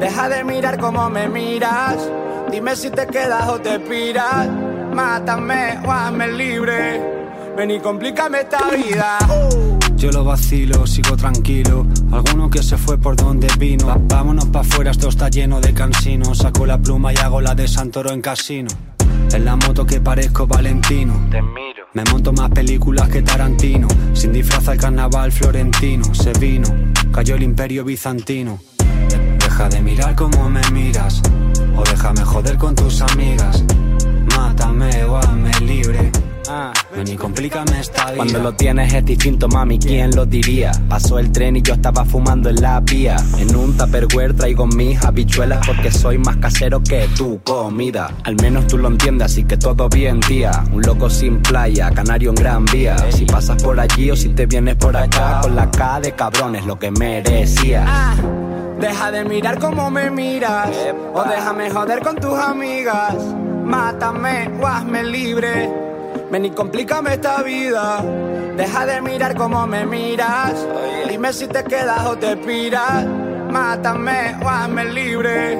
Deja 0.00 0.28
de 0.28 0.44
mirar 0.44 0.78
como 0.78 1.08
me 1.10 1.28
miras. 1.28 1.96
Dime 2.50 2.74
si 2.74 2.90
te 2.90 3.06
quedas 3.06 3.48
o 3.48 3.60
te 3.60 3.78
piras. 3.80 4.48
Mátame 4.92 5.78
o 5.86 5.90
hazme 5.90 6.28
libre. 6.32 7.00
Ven 7.56 7.70
y 7.70 7.80
complícame 7.80 8.40
esta 8.40 8.68
vida. 8.70 9.18
Yo 9.96 10.10
lo 10.10 10.24
vacilo, 10.24 10.86
sigo 10.86 11.16
tranquilo. 11.16 11.86
Alguno 12.10 12.48
que 12.50 12.62
se 12.62 12.76
fue 12.76 12.96
por 12.98 13.14
donde 13.16 13.48
vino. 13.58 13.86
Va- 13.86 13.98
vámonos 14.00 14.46
pa' 14.46 14.60
afuera, 14.60 14.90
esto 14.90 15.08
está 15.08 15.28
lleno 15.28 15.60
de 15.60 15.72
cansinos. 15.74 16.38
Saco 16.38 16.64
la 16.66 16.78
pluma 16.78 17.12
y 17.12 17.16
hago 17.18 17.40
la 17.40 17.54
de 17.54 17.68
Santoro 17.68 18.10
en 18.10 18.20
casino. 18.22 18.68
En 19.32 19.44
la 19.44 19.54
moto 19.56 19.84
que 19.86 20.00
parezco 20.00 20.46
Valentino. 20.46 21.12
Te 21.30 21.40
miro. 21.42 21.84
Me 21.92 22.02
monto 22.04 22.32
más 22.32 22.50
películas 22.50 23.08
que 23.10 23.22
Tarantino. 23.22 23.86
Sin 24.14 24.32
disfraz 24.32 24.66
al 24.68 24.78
carnaval 24.78 25.30
florentino. 25.30 26.14
Se 26.14 26.32
vino, 26.32 26.68
cayó 27.12 27.34
el 27.34 27.42
imperio 27.42 27.84
bizantino. 27.84 28.58
Deja 29.38 29.68
de 29.68 29.80
mirar 29.80 30.14
como 30.14 30.48
me 30.48 30.62
miras. 30.70 31.22
O 31.76 31.82
déjame 31.84 32.22
joder 32.24 32.56
con 32.56 32.74
tus 32.74 33.00
amigas. 33.00 33.64
Mátame 34.36 35.04
o 35.04 35.16
hazme 35.16 35.50
libre. 35.60 36.10
Ven 36.94 37.08
y 37.08 37.16
complícame 37.16 37.80
esta 37.80 38.06
vida. 38.06 38.16
Cuando 38.16 38.38
lo 38.40 38.52
tienes 38.52 38.92
es 38.92 39.04
distinto, 39.04 39.48
mami, 39.48 39.78
¿quién 39.78 40.14
lo 40.14 40.26
diría? 40.26 40.72
Pasó 40.88 41.18
el 41.18 41.30
tren 41.30 41.56
y 41.56 41.62
yo 41.62 41.74
estaba 41.74 42.04
fumando 42.04 42.50
en 42.50 42.60
la 42.60 42.80
vía. 42.80 43.16
En 43.38 43.54
un 43.54 43.76
tupperware 43.76 44.34
traigo 44.34 44.66
mis 44.66 45.02
habichuelas 45.04 45.66
porque 45.66 45.90
soy 45.90 46.18
más 46.18 46.36
casero 46.36 46.82
que 46.82 47.08
tu 47.16 47.40
comida. 47.42 48.10
Al 48.24 48.36
menos 48.36 48.66
tú 48.66 48.78
lo 48.78 48.88
entiendes, 48.88 49.26
así 49.26 49.44
que 49.44 49.56
todo 49.56 49.88
bien, 49.88 50.20
tía. 50.20 50.64
Un 50.72 50.82
loco 50.82 51.08
sin 51.08 51.40
playa, 51.40 51.90
canario 51.90 52.30
en 52.30 52.36
gran 52.36 52.64
vía. 52.64 52.96
Si 53.10 53.24
pasas 53.24 53.62
por 53.62 53.78
allí 53.78 54.10
o 54.10 54.16
si 54.16 54.30
te 54.30 54.46
vienes 54.46 54.76
por 54.76 54.96
acá, 54.96 55.40
con 55.42 55.54
la 55.54 55.70
K 55.70 56.00
de 56.00 56.12
cabrones, 56.12 56.66
lo 56.66 56.78
que 56.78 56.90
merecías. 56.90 57.88
Deja 58.80 59.10
de 59.10 59.24
mirar 59.24 59.58
como 59.58 59.90
me 59.90 60.10
miras, 60.10 60.70
o 61.14 61.22
déjame 61.24 61.70
joder 61.70 62.00
con 62.00 62.16
tus 62.16 62.38
amigas. 62.38 63.14
Mátame 63.64 64.50
o 64.60 64.66
hazme 64.66 65.04
libre. 65.04 65.89
Ven 66.30 66.44
y 66.44 66.50
complícame 66.50 67.14
esta 67.14 67.42
vida. 67.42 68.04
Deja 68.56 68.86
de 68.86 69.02
mirar 69.02 69.34
como 69.34 69.66
me 69.66 69.84
miras. 69.84 70.54
Dime 71.08 71.32
si 71.32 71.48
te 71.48 71.64
quedas 71.64 72.06
o 72.06 72.16
te 72.16 72.36
piras. 72.36 73.04
Mátame 73.50 74.36
o 74.42 74.48
hazme 74.48 74.84
libre. 74.84 75.58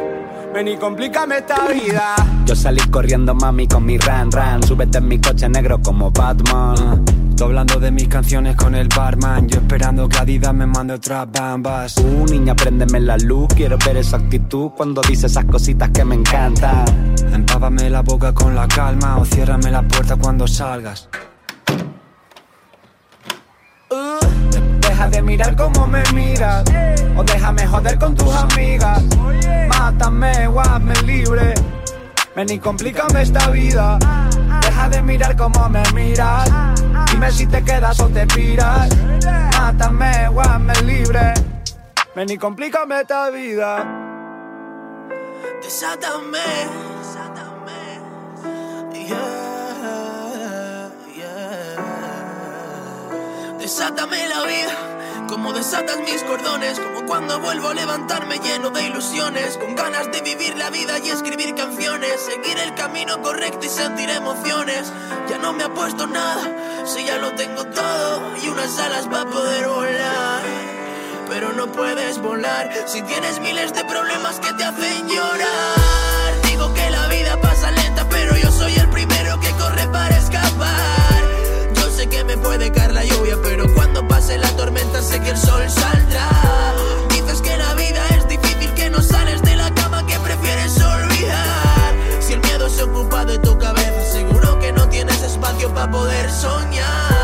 Ven 0.54 0.68
y 0.68 0.76
complícame 0.76 1.38
esta 1.38 1.66
vida. 1.66 2.14
Yo 2.46 2.54
salí 2.54 2.80
corriendo, 2.88 3.34
mami, 3.34 3.66
con 3.66 3.84
mi 3.84 3.98
ran 3.98 4.30
ran. 4.30 4.62
Súbete 4.62 4.98
en 4.98 5.08
mi 5.08 5.20
coche 5.20 5.48
negro 5.48 5.80
como 5.82 6.12
Batman. 6.12 7.04
Tú 7.40 7.44
hablando 7.46 7.80
de 7.80 7.90
mis 7.90 8.06
canciones 8.06 8.54
con 8.54 8.74
el 8.74 8.86
barman. 8.88 9.48
Yo 9.48 9.60
esperando 9.60 10.06
que 10.10 10.18
Adidas 10.18 10.52
me 10.52 10.66
mande 10.66 10.92
otras 10.92 11.26
bambas. 11.32 11.96
Uh, 11.96 12.26
niña, 12.26 12.54
préndeme 12.54 13.00
la 13.00 13.16
luz. 13.16 13.48
Quiero 13.56 13.78
ver 13.78 13.96
esa 13.96 14.18
actitud 14.18 14.72
cuando 14.76 15.00
dice 15.00 15.26
esas 15.26 15.46
cositas 15.46 15.88
que 15.88 16.04
me 16.04 16.16
encantan. 16.16 16.84
Empápame 17.32 17.88
la 17.88 18.02
boca 18.02 18.34
con 18.34 18.54
la 18.54 18.68
calma 18.68 19.16
o 19.16 19.24
ciérrame 19.24 19.70
la 19.70 19.80
puerta 19.80 20.16
cuando 20.16 20.46
salgas. 20.46 21.08
Deja 24.82 25.08
de 25.08 25.22
mirar 25.22 25.56
como 25.56 25.86
me 25.86 26.02
miras, 26.12 26.62
o 27.16 27.24
déjame 27.24 27.66
joder 27.66 27.98
con 27.98 28.14
tus 28.16 28.34
amigas. 28.34 29.02
Mátame 29.66 30.46
o 30.46 30.60
hazme 30.60 30.92
libre. 31.06 31.54
Ven 32.36 32.50
y 32.50 32.58
complícame 32.58 33.22
esta 33.22 33.48
vida. 33.48 33.98
Deja 34.80 34.88
de 34.88 35.02
mirar 35.02 35.36
como 35.36 35.68
me 35.68 35.82
miras. 35.92 36.48
Dime 37.10 37.30
si 37.30 37.46
te 37.46 37.62
quedas 37.62 38.00
o 38.00 38.08
te 38.08 38.26
piras. 38.26 38.88
Mátame 39.58 40.28
o 40.28 40.40
hazme 40.40 40.72
libre. 40.82 41.34
Ven 42.14 42.30
y 42.30 42.38
complícame 42.38 43.02
esta 43.02 43.28
vida. 43.28 43.84
Desátame. 45.62 46.38
Yeah. 49.06 49.28
Desátame 53.58 54.28
la 54.28 54.42
vida 54.46 54.99
Como 55.30 55.52
desatas 55.52 55.98
mis 56.00 56.24
cordones, 56.24 56.80
como 56.80 57.06
cuando 57.06 57.38
vuelvo 57.38 57.68
a 57.68 57.74
levantarme 57.74 58.40
lleno 58.40 58.70
de 58.70 58.82
ilusiones, 58.82 59.56
con 59.58 59.76
ganas 59.76 60.10
de 60.10 60.22
vivir 60.22 60.58
la 60.58 60.70
vida 60.70 60.98
y 60.98 61.08
escribir 61.08 61.54
canciones, 61.54 62.20
seguir 62.20 62.58
el 62.58 62.74
camino 62.74 63.22
correcto 63.22 63.64
y 63.64 63.68
sentir 63.68 64.10
emociones. 64.10 64.92
Ya 65.28 65.38
no 65.38 65.52
me 65.52 65.62
ha 65.62 65.72
puesto 65.72 66.08
nada, 66.08 66.84
si 66.84 67.04
ya 67.04 67.18
lo 67.18 67.32
tengo 67.36 67.64
todo 67.64 68.36
y 68.42 68.48
unas 68.48 68.76
alas 68.80 69.06
para 69.06 69.30
poder 69.30 69.68
volar. 69.68 70.42
Pero 71.28 71.52
no 71.52 71.70
puedes 71.70 72.20
volar 72.20 72.68
si 72.86 73.00
tienes 73.02 73.40
miles 73.40 73.72
de 73.72 73.84
problemas 73.84 74.40
que 74.40 74.52
te 74.54 74.64
hacen 74.64 75.08
llorar. 75.08 76.42
Digo 76.48 76.74
que 76.74 76.90
la 76.90 77.06
vida 77.06 77.40
pasa 77.40 77.70
lenta, 77.70 78.04
pero 78.08 78.36
yo 78.36 78.50
soy 78.50 78.74
el 78.74 78.89
me 82.30 82.38
puede 82.38 82.70
caer 82.70 82.92
la 82.92 83.04
lluvia, 83.04 83.36
pero 83.42 83.64
cuando 83.74 84.06
pase 84.06 84.38
la 84.38 84.48
tormenta 84.50 85.02
sé 85.02 85.20
que 85.20 85.30
el 85.30 85.36
sol 85.36 85.68
saldrá. 85.68 86.30
Dices 87.08 87.40
que 87.42 87.56
la 87.56 87.74
vida 87.74 88.06
es 88.10 88.28
difícil, 88.28 88.72
que 88.74 88.88
no 88.88 89.02
sales 89.02 89.42
de 89.42 89.56
la 89.56 89.74
cama, 89.74 90.06
que 90.06 90.16
prefieres 90.20 90.80
olvidar. 90.80 91.92
Si 92.20 92.34
el 92.34 92.40
miedo 92.40 92.68
se 92.68 92.84
ocupa 92.84 93.24
de 93.24 93.38
tu 93.40 93.58
cabeza, 93.58 94.12
seguro 94.12 94.60
que 94.60 94.70
no 94.70 94.88
tienes 94.88 95.20
espacio 95.22 95.74
para 95.74 95.90
poder 95.90 96.30
soñar. 96.30 97.19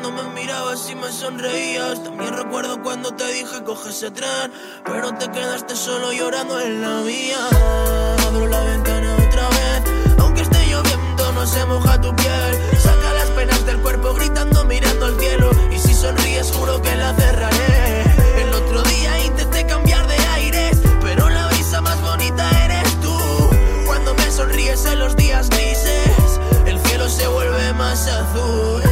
Cuando 0.00 0.22
me 0.22 0.40
mirabas 0.40 0.88
y 0.90 0.94
me 0.94 1.10
sonreías. 1.10 2.02
También 2.04 2.32
recuerdo 2.36 2.80
cuando 2.82 3.10
te 3.14 3.26
dije 3.32 3.62
coge 3.64 3.90
ese 3.90 4.10
tren, 4.10 4.52
pero 4.84 5.12
te 5.14 5.28
quedaste 5.30 5.74
solo 5.74 6.12
llorando 6.12 6.60
en 6.60 6.80
la 6.80 7.02
vía. 7.02 7.38
Abro 8.26 8.46
la 8.46 8.62
ventana 8.62 9.16
otra 9.16 9.48
vez, 9.48 9.82
aunque 10.18 10.42
esté 10.42 10.66
lloviendo 10.66 11.32
no 11.32 11.46
se 11.46 11.64
moja 11.64 12.00
tu 12.00 12.14
piel. 12.14 12.78
Saca 12.78 13.12
las 13.14 13.30
penas 13.30 13.66
del 13.66 13.78
cuerpo 13.78 14.14
gritando 14.14 14.64
mirando 14.64 15.06
al 15.06 15.18
cielo 15.18 15.50
y 15.72 15.78
si 15.78 15.94
sonríes 15.94 16.52
juro 16.52 16.80
que 16.80 16.94
la 16.94 17.12
cerraré. 17.14 18.02
El 18.42 18.54
otro 18.54 18.82
día 18.82 19.26
intenté 19.26 19.66
cambiar 19.66 20.06
de 20.06 20.16
aires, 20.34 20.78
pero 21.00 21.28
la 21.28 21.48
brisa 21.48 21.80
más 21.80 22.00
bonita 22.02 22.48
eres 22.64 23.00
tú. 23.00 23.18
Cuando 23.86 24.14
me 24.14 24.30
sonríes 24.30 24.84
en 24.84 24.98
los 25.00 25.16
días 25.16 25.48
grises, 25.50 26.40
el 26.66 26.78
cielo 26.80 27.08
se 27.08 27.26
vuelve 27.26 27.72
más 27.72 28.06
azul. 28.06 28.87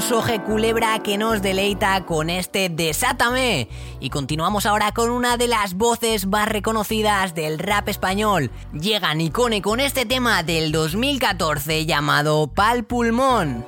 Soje 0.00 0.40
Culebra 0.42 1.00
que 1.02 1.18
nos 1.18 1.42
deleita 1.42 2.04
con 2.06 2.30
este 2.30 2.68
Desátame. 2.68 3.68
Y 4.00 4.10
continuamos 4.10 4.66
ahora 4.66 4.92
con 4.92 5.10
una 5.10 5.36
de 5.36 5.48
las 5.48 5.74
voces 5.74 6.26
más 6.26 6.48
reconocidas 6.48 7.34
del 7.34 7.58
rap 7.58 7.88
español. 7.88 8.50
Llega 8.72 9.14
Nicone 9.14 9.62
con 9.62 9.80
este 9.80 10.06
tema 10.06 10.42
del 10.42 10.72
2014 10.72 11.86
llamado 11.86 12.46
Pal 12.46 12.84
Pulmón. 12.84 13.64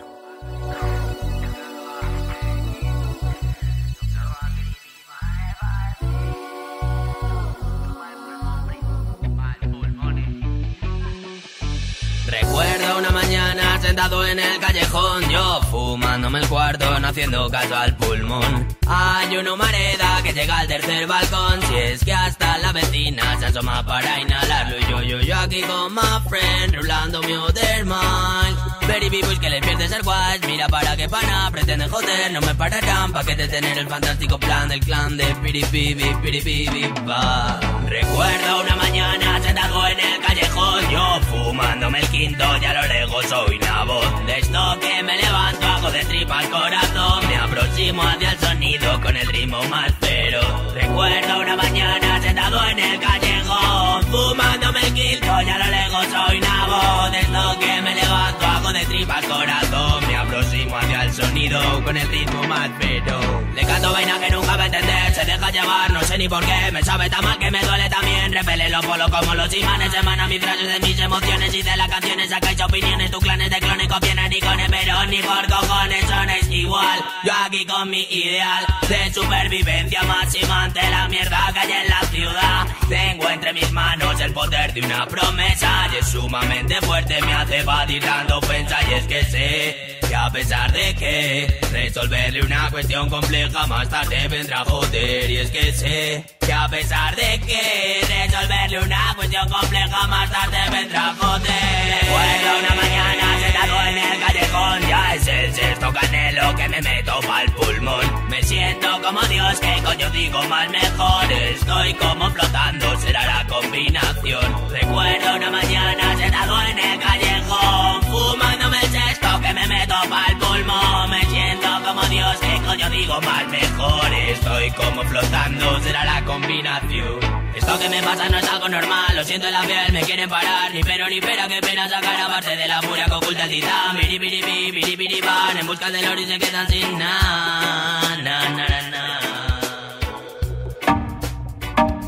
Sentado 13.81 14.27
en 14.27 14.39
el 14.39 14.59
callejón, 14.59 15.29
yo 15.31 15.61
fumándome 15.71 16.41
el 16.41 16.49
cuarto, 16.49 17.01
no 17.01 17.09
haciendo 17.09 17.49
caso 17.49 17.77
al 17.77 17.97
pulmón. 17.97 18.69
Hay 18.87 19.37
una 19.37 19.53
humareda 19.55 20.23
que 20.23 20.33
llega 20.33 20.59
al 20.59 20.69
tercer 20.69 21.07
balcón, 21.07 21.61
si 21.69 21.77
es 21.77 22.05
que 22.05 22.13
hasta 22.13 22.59
la 22.59 22.73
vecina 22.73 23.39
se 23.39 23.47
asoma 23.47 23.85
para 23.85 24.21
inhalarlo. 24.21 24.79
Y 24.79 24.91
yo, 24.91 25.03
yo, 25.03 25.21
yo 25.21 25.37
aquí 25.39 25.63
con 25.63 25.95
my 25.95 26.29
friend, 26.29 26.75
rulando 26.75 27.23
mi 27.23 27.33
other 27.35 27.85
mind. 27.85 28.59
Very 28.87 29.09
people 29.09 29.39
que 29.39 29.49
le 29.49 29.61
pierdes 29.61 29.93
el 29.93 30.03
watch, 30.07 30.45
mira 30.47 30.69
para 30.69 30.97
que 30.97 31.09
pana, 31.09 31.49
pretende 31.51 31.89
joder, 31.89 32.33
no 32.33 32.41
me 32.41 32.55
pararán 32.55 33.13
pa' 33.13 33.25
que 33.25 33.37
te 33.37 33.49
tener 33.49 33.79
el 33.79 33.89
fantástico 33.89 34.39
plan 34.39 34.69
del 34.69 34.81
clan 34.81 35.17
de 35.17 35.35
piripibi, 35.37 36.15
piripibi, 36.23 36.89
pa. 37.07 37.80
Recuerdo 37.91 38.61
una 38.61 38.77
mañana 38.77 39.41
sentado 39.43 39.85
en 39.89 39.99
el 39.99 40.21
callejón, 40.21 40.89
yo 40.91 41.21
fumándome 41.29 41.99
el 41.99 42.09
quinto, 42.09 42.45
ya 42.59 42.73
lo 42.73 42.87
lejos 42.87 43.27
soy 43.27 43.57
una 43.57 43.83
voz. 43.83 44.27
De 44.27 44.39
esto 44.39 44.79
que 44.81 45.03
me 45.03 45.17
levanto, 45.17 45.67
hago 45.67 45.91
de 45.91 46.05
tripa 46.05 46.39
al 46.39 46.51
corazón, 46.51 47.27
me 47.27 47.37
aproximo 47.37 48.01
hacia 48.05 48.31
el 48.31 48.39
sonido 48.39 49.01
con 49.01 49.17
el 49.17 49.27
ritmo 49.27 49.61
más 49.65 49.93
pero. 49.99 50.41
Recuerdo 50.73 51.41
una 51.41 51.57
mañana 51.57 52.23
sentado 52.23 52.65
en 52.69 52.79
el 52.79 53.01
callejón, 53.01 54.05
fumándome 54.05 54.81
el 54.87 54.95
quinto, 54.95 55.43
ya 55.43 55.59
lo 55.59 55.67
lejos 55.67 56.07
soy 56.07 56.39
una 56.39 56.67
voz. 56.67 57.11
De 57.11 57.21
esto 57.21 57.59
que 57.59 57.83
me 57.83 57.95
levanto, 57.97 58.47
hago 58.47 58.73
de 58.73 58.87
tripa 58.87 59.17
al 59.17 59.25
corazón, 59.25 60.07
me 60.07 60.17
aproximo 60.17 60.77
hacia 60.77 60.90
sonido 61.13 61.85
con 61.85 61.97
el 61.97 62.09
ritmo 62.09 62.43
más 62.45 62.71
pero. 62.79 63.21
Le 63.55 63.63
canto 63.65 63.93
vaina 63.93 64.19
que 64.19 64.31
nunca 64.31 64.57
va 64.57 64.67
entender, 64.67 65.15
se 65.15 65.25
deja 65.25 65.51
llevar, 65.51 65.91
no 65.93 66.01
sé 66.03 66.19
ni 66.19 66.29
por 66.29 66.45
qué, 66.45 66.73
me 66.73 66.83
sabe 66.83 67.09
tan 67.09 67.25
mal 67.25 67.39
que 67.39 67.51
me 67.51 67.61
duele 67.63 67.89
también. 67.89 68.33
Repele 68.33 68.69
los 68.71 68.85
polos 68.85 69.11
como 69.11 69.35
los 69.35 69.55
imanes, 69.55 69.95
emana 69.95 70.27
mis 70.27 70.41
frases 70.41 70.69
de 70.69 70.87
mis 70.87 70.99
emociones 70.99 71.55
y 71.55 71.63
de 71.63 71.77
las 71.77 71.89
canciones, 71.89 72.31
sacáis 72.31 72.61
opiniones, 72.61 73.11
tus 73.11 73.21
clanes 73.21 73.51
de 73.51 73.59
clones 73.59 73.89
copian 73.89 74.31
ni 74.31 74.41
con 74.41 74.57
pero 74.71 75.07
ni 75.07 75.23
por 75.23 75.47
cojones 75.49 76.05
sonéis 76.07 76.49
igual. 76.51 77.01
Yo 77.25 77.33
aquí 77.47 77.65
con 77.65 77.89
mi 77.89 78.03
ideal 78.11 78.67
de 78.89 79.13
supervivencia 79.13 80.03
máxima 80.03 80.65
ante 80.65 80.91
la 80.91 81.09
mierda 81.09 81.51
que 81.53 81.59
hay 81.61 81.73
en 81.73 81.89
la 81.89 82.01
ciudad. 82.09 82.67
Tengo 82.89 83.29
entre 83.29 83.53
mis 83.53 83.61
mis 83.61 83.73
manos 83.73 84.19
el 84.21 84.33
poder 84.33 84.73
de 84.73 84.81
una 84.81 85.07
promesa 85.07 85.89
y 85.93 85.97
es 85.97 86.09
sumamente 86.09 86.81
fuerte, 86.81 87.21
me 87.23 87.33
hace 87.33 87.59
evadir 87.59 88.03
dando 88.03 88.39
ofensa 88.39 88.79
y 88.89 88.95
es 88.95 89.07
que 89.07 89.25
sé 89.25 90.00
que 90.11 90.17
a 90.17 90.29
pesar 90.29 90.73
de 90.73 90.93
que 90.97 91.61
resolverle 91.71 92.43
una 92.43 92.69
cuestión 92.69 93.09
compleja 93.09 93.65
más 93.69 93.89
tarde 93.89 94.27
vendrá 94.27 94.63
a 94.63 94.65
joder 94.65 95.31
y 95.31 95.37
es 95.37 95.53
que 95.53 95.73
sé 95.73 96.25
que 96.41 96.53
a 96.53 96.67
pesar 96.69 97.15
de 97.15 97.39
que 97.39 98.01
resolverle 98.09 98.81
una 98.81 99.15
cuestión 99.15 99.49
compleja 99.49 100.07
más 100.09 100.29
tarde 100.29 100.59
vendrá 100.73 101.11
a 101.11 101.15
joder. 101.15 102.01
Recuerdo 102.03 102.59
una 102.59 102.75
mañana 102.75 103.39
sentado 103.39 103.87
en 103.87 103.99
el 103.99 104.21
callejón, 104.21 104.89
ya 104.89 105.15
es 105.15 105.27
el 105.29 105.55
sexto 105.55 105.80
canelo 105.93 106.55
que 106.57 106.69
me 106.69 106.81
meto 106.81 107.21
pa'l 107.21 107.51
pulmón. 107.53 108.29
Me 108.29 108.43
siento 108.43 108.89
como 109.03 109.21
Dios, 109.23 109.61
que 109.61 109.83
coño 109.83 110.11
digo 110.11 110.43
mal 110.45 110.69
mejor. 110.71 111.33
Estoy 111.33 111.95
como 111.95 112.31
flotando, 112.31 112.97
será 112.99 113.27
la 113.27 113.47
combinación. 113.47 114.71
Recuerdo 114.71 115.37
una 115.37 115.51
mañana 115.51 116.17
sentado 116.17 116.61
en 116.63 116.79
el 116.79 116.99
callejón, 116.99 118.03
fumándome 118.03 118.81
el 118.81 118.91
sexto 118.91 119.41
que 119.41 119.55
me 119.55 119.67
meto 119.67 119.95
pa'l 120.09 120.39
pulmón. 120.39 121.11
Me 121.11 121.25
siento 121.27 121.69
como 121.85 122.03
Dios, 122.07 122.37
que 122.39 122.61
coño 122.67 122.91
digo 122.91 123.21
mal 123.23 123.49
mejor. 123.49 124.13
Estoy 124.13 124.71
como 124.73 125.03
flotando, 125.05 125.81
será 125.81 126.05
la 126.05 126.25
combinación. 126.25 127.40
Esto 127.55 127.79
que 127.79 127.89
me 127.89 128.03
pasa 128.03 128.29
no 128.29 128.39
es 128.39 128.49
algo 128.49 128.69
normal, 128.69 129.17
lo 129.17 129.25
siento 129.25 129.47
en 129.47 129.53
la 129.53 129.63
piel, 129.63 129.93
me 129.93 130.01
quieren 130.03 130.29
parar. 130.29 130.73
Ni 130.73 130.83
pero 130.83 131.09
ni 131.09 131.21
pera, 131.21 131.49
que 131.49 131.61
pena 131.61 131.89
sacar 131.89 132.21
a 132.21 132.29
parte 132.29 132.57
de 132.57 132.69
la 132.69 132.81
furia 132.81 133.07
que 133.07 133.15
oculta 133.15 133.45
el 133.45 133.51
titán. 133.51 133.97
Biri, 133.97 134.19
biri, 134.19 135.21
van, 135.21 135.57
en 135.57 135.67
busca 135.67 135.91
del 135.91 136.07
oro 136.07 136.21
y 136.21 136.27
se 136.27 136.39
quedan 136.39 136.69
sin 136.69 136.99
nada. 136.99 138.17
Na, 138.23 138.49
na, 138.51 138.69
na, 138.91 139.10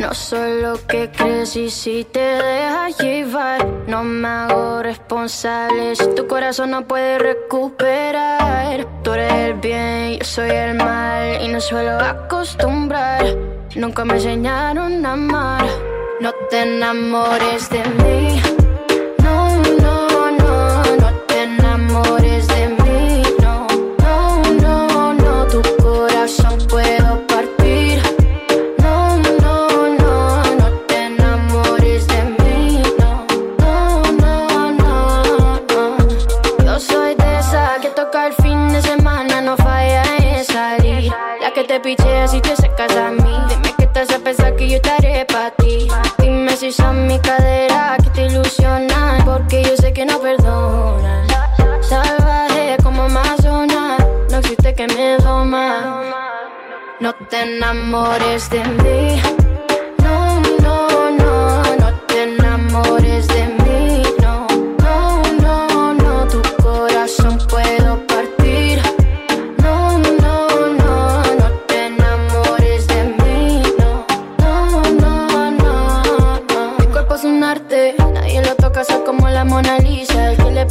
No 0.02 0.12
soy 0.14 0.60
lo 0.60 0.84
que 0.88 1.12
crees 1.12 1.54
y 1.54 1.70
si 1.70 2.02
te 2.02 2.18
dejas 2.18 2.98
llevar, 2.98 3.64
no 3.86 4.02
me 4.02 4.26
hago 4.26 4.82
responsable. 4.82 5.94
Si 5.94 6.08
tu 6.16 6.26
corazón 6.26 6.72
no 6.72 6.88
puede 6.88 7.20
recuperar, 7.20 8.84
tú 9.04 9.12
eres 9.12 9.32
el 9.32 9.54
bien, 9.54 10.18
yo 10.18 10.24
soy 10.24 10.50
el 10.50 10.74
mal 10.74 11.40
y 11.40 11.46
no 11.46 11.60
suelo 11.60 12.00
acostumbrar. 12.00 13.36
Nunca 13.76 14.04
me 14.04 14.14
enseñaron 14.14 15.06
a 15.06 15.12
amar. 15.12 15.66
No 16.20 16.32
te 16.50 16.62
enamores 16.62 17.70
de 17.70 17.84
mí. 18.02 18.61
Te 41.72 41.80
pichea 41.80 42.28
si 42.28 42.38
te 42.42 42.54
secas 42.54 42.94
a 42.96 43.10
mí. 43.10 43.34
Dime 43.48 43.74
qué 43.78 43.86
te 43.86 44.00
hace 44.00 44.18
pensar 44.18 44.54
que 44.56 44.68
yo 44.68 44.76
estaré 44.76 45.24
para 45.24 45.50
ti. 45.52 45.88
Dime 46.18 46.54
si 46.54 46.70
son 46.70 47.06
mi 47.06 47.18
cadera 47.18 47.96
que 48.02 48.10
te 48.10 48.26
ilusionan, 48.26 49.24
porque 49.24 49.62
yo 49.62 49.74
sé 49.76 49.90
que 49.94 50.04
no 50.04 50.18
perdonan. 50.20 51.26
Salvaje 51.80 52.76
como 52.82 53.04
Amazona, 53.04 53.96
no 54.30 54.36
existe 54.36 54.74
que 54.74 54.86
me 54.86 55.16
doma. 55.16 56.02
No 57.00 57.14
te 57.30 57.40
enamores 57.40 58.50
de 58.50 58.64
mí. 58.64 59.51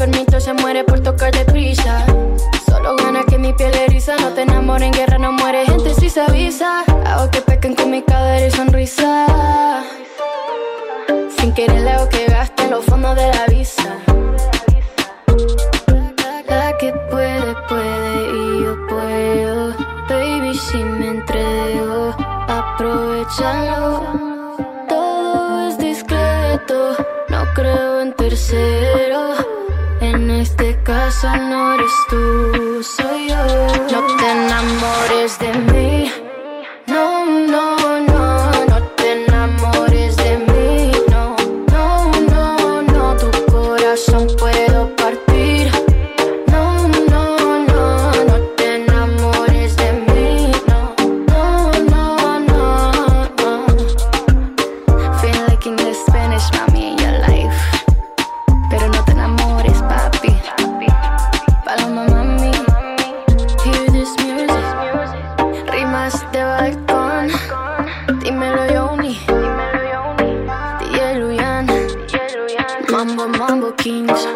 Permito 0.01 0.39
se 0.39 0.51
muere 0.53 0.83
por 0.83 0.99
tocar 1.01 1.31
deprisa. 1.31 2.03
Solo 2.65 2.95
gana 2.95 3.21
que 3.29 3.37
mi 3.37 3.53
piel 3.53 3.71
eriza, 3.75 4.15
no 4.15 4.29
te 4.29 4.41
enamores 4.41 4.87
en 4.87 4.93
guerra, 4.93 5.19
no 5.19 5.31
muere 5.31 5.63
gente 5.63 5.93
si 5.93 6.09
se 6.09 6.21
avisa. 6.21 6.83
Hago 7.05 7.29
que 7.29 7.39
pequen 7.41 7.75
con 7.75 7.91
mi 7.91 8.01
cadera 8.01 8.47
y 8.47 8.49
sonrisa. 8.49 9.27
Sin 11.37 11.53
querer 11.53 11.81
le 11.81 11.91
hago 11.91 12.09
que 12.09 12.25
gaste 12.25 12.63
en 12.63 12.71
los 12.71 12.83
fondos 12.85 13.15
de 13.15 13.27
la 13.27 13.45
visa. 13.45 13.91
La 16.49 16.75
que 16.79 16.91
puede, 17.11 17.53
puede 17.69 18.11
y 18.39 18.63
yo 18.63 18.73
puedo. 18.87 19.75
Baby, 20.09 20.57
si 20.57 20.77
me 20.77 21.09
entrego, 21.09 22.15
aprovechalo. 22.47 24.00
Este 31.23 31.77
caso 31.79 32.70
Rimas 66.31 66.33
de 66.33 66.43
balcón. 66.43 68.19
Dímelo, 68.19 68.65
Yoni. 68.73 69.19
DJ 70.79 71.19
Luyan. 71.19 71.67
Mambo, 72.89 73.27
Mambo 73.27 73.75
Kings. 73.75 74.27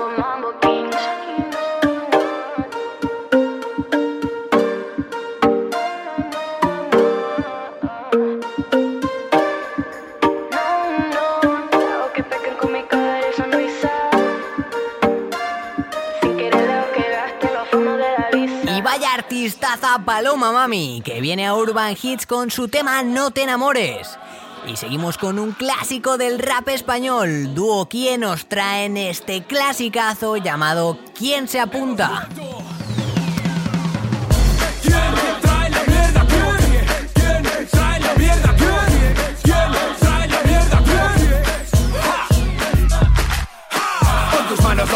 Artistaza 19.46 20.00
Paloma 20.04 20.52
Mami, 20.52 21.04
que 21.06 21.22
viene 21.22 21.46
a 21.46 21.54
Urban 21.54 21.96
Hits 22.02 22.26
con 22.26 22.50
su 22.50 22.68
tema 22.68 23.04
No 23.04 23.30
te 23.30 23.44
enamores. 23.44 24.18
Y 24.66 24.76
seguimos 24.76 25.20
con 25.20 25.38
un 25.38 25.52
clásico 25.52 26.18
del 26.18 26.40
rap 26.40 26.68
español, 26.70 27.54
dúo 27.54 27.88
quien 27.88 28.22
nos 28.22 28.48
traen 28.48 28.98
este 28.98 29.44
clasicazo 29.44 30.38
llamado 30.38 30.98
¿Quién 31.16 31.48
se 31.48 31.60
apunta? 31.60 32.28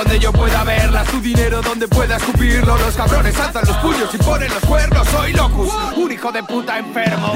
Donde 0.10 0.26
yo 0.26 0.34
pueda 0.34 0.64
verlas, 0.64 1.08
tu 1.08 1.22
dinero 1.22 1.62
donde 1.62 1.88
pueda 1.88 2.18
escupirlo. 2.18 2.76
Los 2.80 2.96
cabrones 2.96 3.40
alzan 3.40 3.64
los 3.68 3.78
puños 3.78 4.10
y 4.12 4.18
ponen 4.18 4.52
los 4.52 4.66
cuernos. 4.66 5.08
Soy 5.08 5.34
locus, 5.34 5.72
un 5.98 6.12
hijo 6.12 6.32
de 6.32 6.42
puta 6.42 6.80
enfermo. 6.80 7.34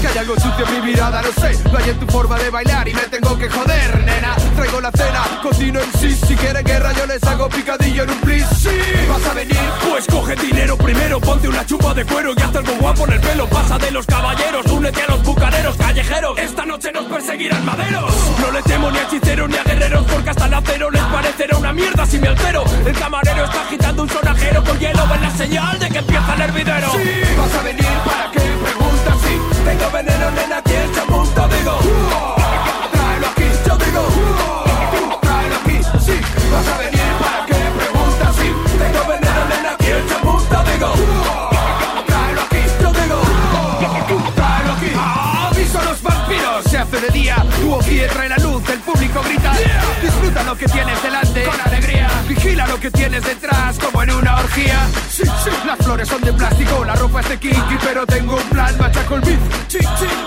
Que 0.00 0.08
hay 0.08 0.18
algo 0.18 0.34
sucio 0.34 0.66
en 0.66 0.74
mi 0.74 0.90
mirada, 0.90 1.22
lo 1.22 1.32
sé. 1.32 1.56
Lo 1.70 1.78
hay 1.78 1.90
en 1.90 2.00
tu 2.00 2.06
forma 2.06 2.36
de 2.36 2.50
bailar 2.50 2.88
y 2.88 2.94
me 2.94 3.02
tengo 3.02 3.38
que 3.38 3.48
joder, 3.48 4.04
nena. 4.04 4.34
Traigo 4.56 4.80
la 4.80 4.90
cena, 4.90 5.22
cocino 5.40 5.80
en 5.80 5.92
sí. 6.00 6.16
Si 6.26 6.34
quieren 6.34 6.64
guerra, 6.64 6.92
yo 6.94 7.06
les 7.06 7.22
hago 7.22 7.48
picadillo 7.48 8.02
en 8.02 8.10
un 8.10 8.20
plis. 8.20 8.44
Sí, 8.58 8.76
vas 9.08 9.24
a 9.24 9.34
venir. 9.34 9.60
Pues 9.88 10.06
coge 10.06 10.34
dinero 10.34 10.76
primero, 10.76 11.20
ponte 11.20 11.48
una 11.48 11.64
chupa 11.64 11.94
de 11.94 12.04
cuero 12.04 12.32
y 12.36 12.42
hazte 12.42 12.58
algo 12.58 12.72
guapo 12.80 13.06
en 13.06 13.12
el 13.12 13.20
pelo. 13.20 13.46
Pasa 13.46 13.78
de 13.78 13.92
los 13.92 14.04
caballeros, 14.04 14.66
únete 14.66 15.00
a 15.02 15.06
los 15.12 15.22
bucaneros 15.22 15.76
callejeros. 15.76 16.36
Esta 16.38 16.66
noche 16.66 16.90
nos 16.90 17.04
perseguirán 17.04 17.64
maderos. 17.64 18.12
No 18.40 18.50
le 18.50 18.62
temo 18.62 18.90
ni 18.90 18.98
a 18.98 19.02
hechiceros 19.02 19.48
ni 19.48 19.56
a 19.56 19.62
guerreros, 19.62 20.04
porque 20.10 20.30
hasta 20.30 20.46
el 20.46 20.54
acero 20.54 20.90
les 20.90 21.02
parecerá 21.02 21.56
una 21.56 21.72
mierda 21.72 22.04
si 22.04 22.15
el 22.24 22.98
camarero 22.98 23.44
está 23.44 23.60
agitando 23.60 24.02
un 24.04 24.08
sonajero 24.08 24.64
con 24.64 24.78
hielo 24.78 25.04
Es 25.14 25.20
la 25.20 25.30
señal 25.32 25.78
de 25.78 25.90
que 25.90 25.98
empieza 25.98 26.34
el 26.34 26.40
hervidero. 26.40 26.90
Sí, 26.92 27.20
vas 27.36 27.54
a 27.54 27.62
venir 27.62 27.86
para 28.06 28.30
que 28.32 28.40
preguntas 28.40 29.16
Si 29.20 29.28
sí, 29.28 29.40
tengo 29.66 29.90
veneno, 29.90 30.30
nena, 30.30 30.62
tienes 30.62 30.92
chamusto 30.96 31.48
Digo, 31.48 31.76
uh, 31.76 32.90
tráelo 32.90 33.26
aquí, 33.26 33.44
yo 33.66 33.76
digo 33.76 34.00
uh, 34.00 35.26
aquí, 35.60 35.78
sí, 36.06 36.18
vas 36.50 36.66
a 36.66 36.78
venir 36.78 37.12
para 37.20 37.44
que 37.44 37.54
preguntas 37.54 38.36
Si 38.36 38.42
sí, 38.42 38.78
tengo 38.78 39.04
veneno, 39.08 39.44
nena, 39.50 39.76
tienes 39.76 40.06
chamusto 40.08 40.64
Digo, 40.72 40.92
uh, 40.94 42.02
tráelo 42.06 42.40
aquí, 42.40 42.62
yo 42.80 42.92
digo 42.92 43.20
uh, 43.20 44.72
aquí. 44.74 44.92
Ah, 44.96 45.50
aviso 45.52 45.78
a 45.80 45.84
los 45.84 46.02
vampiros, 46.02 46.64
se 46.64 46.78
hace 46.78 46.98
de 46.98 47.08
día 47.08 47.36
Hubo 47.62 47.82
fiebre 47.82 48.24
en 48.24 48.30
la 48.30 48.38
luz, 48.38 48.62
el 48.70 48.80
público 48.80 49.20
grita. 49.22 49.52
Yeah. 49.52 50.25
Disfruta 50.36 50.50
lo 50.50 50.58
que 50.58 50.66
tienes 50.66 51.02
delante 51.02 51.44
con 51.44 51.60
alegría. 51.60 52.08
Vigila 52.28 52.66
lo 52.66 52.78
que 52.78 52.90
tienes 52.90 53.24
detrás 53.24 53.78
como 53.78 54.02
en 54.02 54.10
una 54.10 54.36
orgía. 54.36 54.86
Sí, 55.08 55.22
sí, 55.24 55.50
las 55.66 55.78
flores 55.78 56.08
son 56.08 56.20
de 56.20 56.32
plástico, 56.32 56.84
la 56.84 56.94
ropa 56.94 57.20
es 57.20 57.28
de 57.30 57.38
kinky, 57.38 57.76
pero 57.82 58.04
tengo 58.04 58.36
un 58.36 58.48
plan, 58.50 58.76
machaco 58.78 59.14
el 59.14 59.20
beat. 59.22 59.38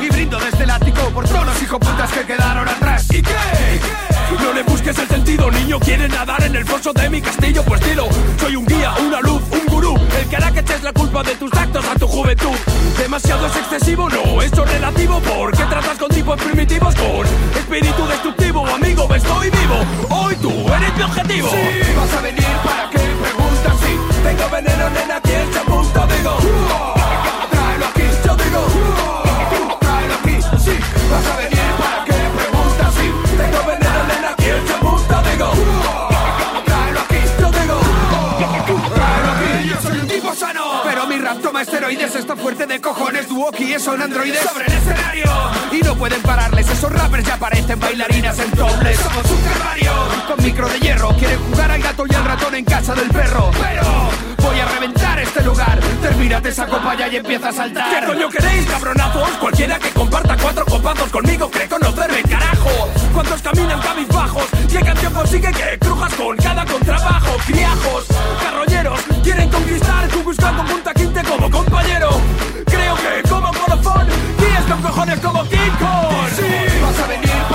Y 0.01 0.10
brindo 0.10 0.39
desde 0.39 0.64
el 0.64 0.72
ático 0.72 1.10
por 1.10 1.28
todos 1.28 1.45
los 1.45 1.62
hijoputas 1.62 2.12
que 2.12 2.26
quedaron 2.26 2.68
atrás. 2.68 3.05
¿Y 3.12 3.22
qué? 3.22 3.34
No 4.41 4.53
le 4.53 4.64
busques 4.64 4.97
el 4.97 5.07
sentido, 5.07 5.51
niño, 5.51 5.80
quieren 5.80 6.12
nadar 6.12 6.41
en 6.43 6.55
el 6.55 6.66
foso 6.66 6.91
de 6.93 7.10
mi 7.10 7.22
castillo, 7.22 7.64
pues 7.64 7.82
dilo. 7.82 8.07
Soy 8.39 8.55
un 8.55 8.66
guía, 8.66 8.93
una 9.05 9.20
luz, 9.22 9.43
un 9.51 9.66
gurú, 9.68 9.95
el 10.20 10.28
que 10.28 10.36
hará 10.38 10.51
que 10.51 10.62
eches 10.62 10.82
la 10.82 10.93
culpa 10.93 11.22
de 11.22 11.36
tus 11.36 11.53
actos 11.53 11.86
a 11.86 11.95
tu 11.95 12.07
juventud. 12.07 12.55
Demasiado 12.97 13.45
es 13.45 13.55
excesivo, 13.57 14.10
no, 14.10 14.41
eso 14.41 14.64
es 14.64 14.72
relativo, 14.72 15.20
porque 15.22 15.64
tratas 15.66 15.97
con 15.97 16.10
tipos 16.10 16.41
primitivos 16.41 16.95
con 16.95 17.28
espíritu 17.57 18.07
destructivo, 18.07 18.66
amigo, 18.68 19.14
estoy 19.14 19.49
vivo. 19.49 19.99
Hoy 20.10 20.36
tú 20.38 20.50
eres 20.50 20.95
mi 20.95 21.04
objetivo. 21.04 21.50
Sí, 21.50 21.93
vas 21.95 22.14
a 22.14 22.22
venir 22.22 22.47
para 22.64 22.89
que 22.89 23.00
preguntas 23.00 23.74
si 23.82 24.24
tengo 24.24 24.50
veneno, 24.50 24.89
nena, 24.89 25.16
aquí 25.18 25.32
el 25.32 25.47
punto 25.66 26.08
digo. 26.08 26.99
esteroides 41.62 42.16
Está 42.16 42.36
fuerte 42.36 42.66
de 42.66 42.80
cojones, 42.82 43.28
Duoki 43.28 43.78
son 43.80 44.01
androides 44.01 44.41
Sobre 44.41 44.66
el 44.66 44.74
escenario. 44.74 45.32
Y 45.72 45.80
no 45.84 45.95
pueden 45.95 46.22
pararles, 46.22 46.70
esos 46.70 46.91
rappers 46.91 47.26
ya 47.26 47.38
parecen 47.38 47.80
bailarinas 47.80 48.39
en 48.39 48.51
dobles. 48.51 48.99
Somos 48.99 49.32
un 49.32 49.41
calvario. 49.41 49.91
Con 50.28 50.43
micro 50.43 50.68
de 50.70 50.80
hierro 50.80 51.10
Quieren 51.18 51.39
jugar 51.49 51.72
al 51.72 51.82
gato 51.82 52.05
y 52.10 52.16
al 52.16 52.26
ratón 52.26 52.55
en 52.55 52.66
casa 52.66 52.95
del 52.95 53.10
perro. 53.10 53.51
Pero 53.62 54.39
a 54.60 54.66
reventar 54.66 55.20
este 55.20 55.41
lugar. 55.43 55.80
Termínate 56.01 56.49
esa 56.49 56.66
copa 56.68 56.95
ya 56.95 57.07
y 57.07 57.18
empieza 57.18 57.49
a 57.49 57.53
saltar. 57.53 57.99
¿Qué 57.99 58.05
coño 58.05 58.30
queréis, 58.30 58.66
cabronazos? 58.66 59.30
Cualquiera 59.39 59.80
que 59.80 59.89
comparta 59.91 60.36
cuatro 60.41 60.66
copazos 60.66 61.10
conmigo 61.10 61.49
cree 61.49 61.68
conocerme, 61.68 62.22
carajo. 62.24 62.89
¿Cuántos 63.14 63.41
caminan 63.41 63.80
cabizbajos? 63.82 64.45
¿Qué 64.72 64.80
canción 64.82 65.14
consigue 65.14 65.51
que 65.51 65.80
crujas 65.80 66.14
con 66.16 66.38
cada 66.38 66.66
contrabajo? 66.66 67.38
Criajos, 67.45 68.05
carroñeros, 68.43 68.99
quieren 69.24 69.49
conquistar 69.49 70.07
tú 70.10 70.24
buscando 70.24 70.64
punta 70.66 70.93
quinte 70.93 71.24
como 71.24 71.49
compañero. 71.49 72.10
Creo 72.66 72.95
que 72.95 73.30
como 73.30 73.51
colofón, 73.53 74.07
tienes 74.38 74.64
con 74.66 74.82
cojones 74.82 75.20
como 75.20 75.43
King 75.49 75.76
Kong. 75.80 76.30
Sí, 76.36 76.82
vas 76.82 76.99
a 76.99 77.07
venir 77.07 77.49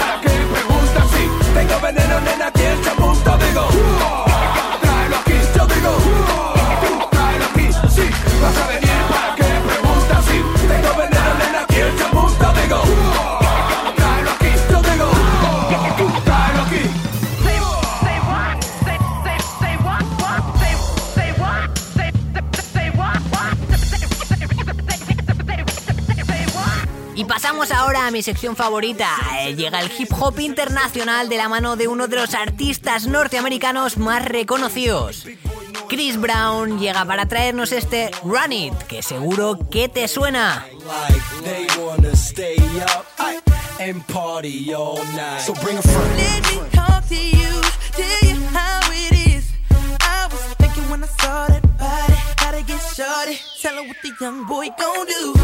mi 28.15 28.23
sección 28.23 28.55
favorita. 28.55 29.09
Eh, 29.41 29.57
llega 29.57 29.81
el 29.81 29.91
hip 29.99 30.09
hop 30.17 30.39
internacional 30.39 31.29
de 31.29 31.37
la 31.37 31.49
mano 31.49 31.75
de 31.75 31.89
uno 31.89 32.07
de 32.07 32.15
los 32.15 32.33
artistas 32.35 33.09
norteamericanos 33.09 33.99
más 33.99 34.25
reconocidos. 34.25 35.27
Chris 35.89 36.17
Brown 36.21 36.79
llega 36.79 37.05
para 37.07 37.27
traernos 37.27 37.73
este 37.73 38.12
Run 38.23 38.53
It, 38.53 38.75
que 38.87 39.03
seguro 39.03 39.59
que 39.69 39.89
te 39.89 40.07
suena. 40.07 40.65
Tell 53.61 53.79
her 53.79 53.89
what 53.89 53.97
the 54.03 55.35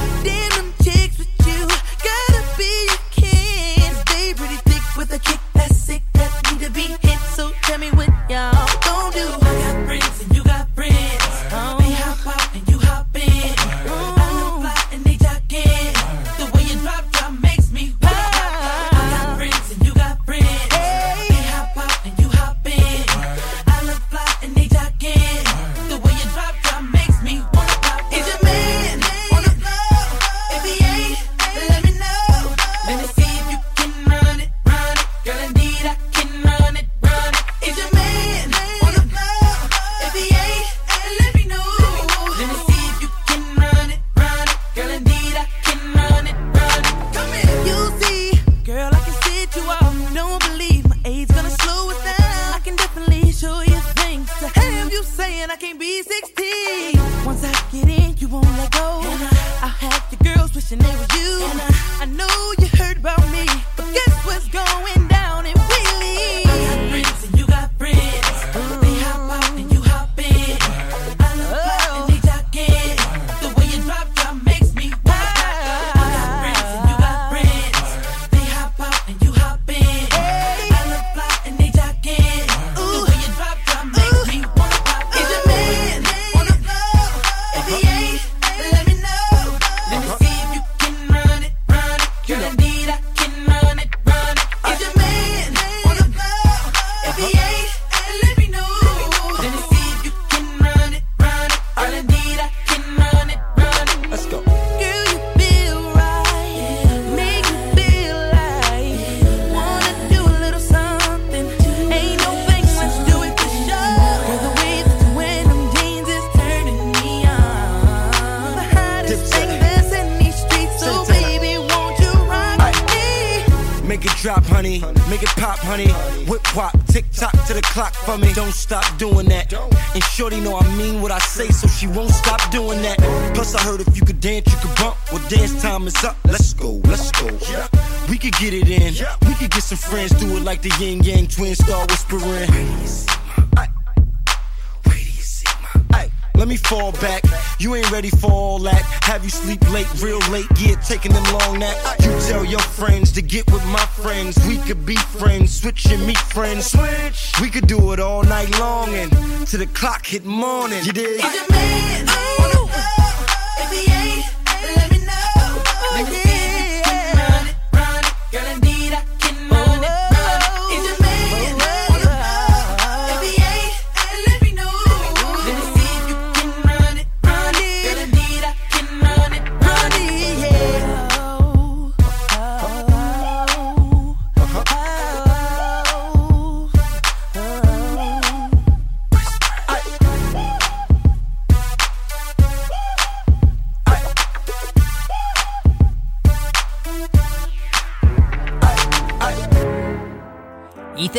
real 149.97 150.19
late? 150.31 150.47
Yeah, 150.57 150.77
taking 150.77 151.13
them 151.13 151.25
long 151.33 151.59
nap. 151.59 151.77
You 152.01 152.11
tell 152.29 152.45
your 152.45 152.61
friends 152.61 153.13
to 153.13 153.23
get 153.23 153.51
with 153.53 153.65
my 153.67 153.85
friends. 154.03 154.39
We 154.47 154.59
could 154.59 154.85
be 154.87 154.97
friends, 154.97 155.61
switch 155.61 155.87
and 155.87 156.07
meet 156.07 156.19
friends. 156.19 156.67
Switch. 156.67 157.33
We 157.41 157.51
could 157.51 157.67
do 157.67 157.93
it 157.93 158.01
all 158.01 158.23
night 158.23 158.51
long 158.59 158.95
and 158.95 159.11
to 159.49 159.57
the 159.57 159.67
clock 159.67 160.07
hit 160.07 160.25
morning. 160.25 160.85
You 160.85 160.93
dig? 160.93 161.25
Is 161.25 161.51
man 161.51 162.10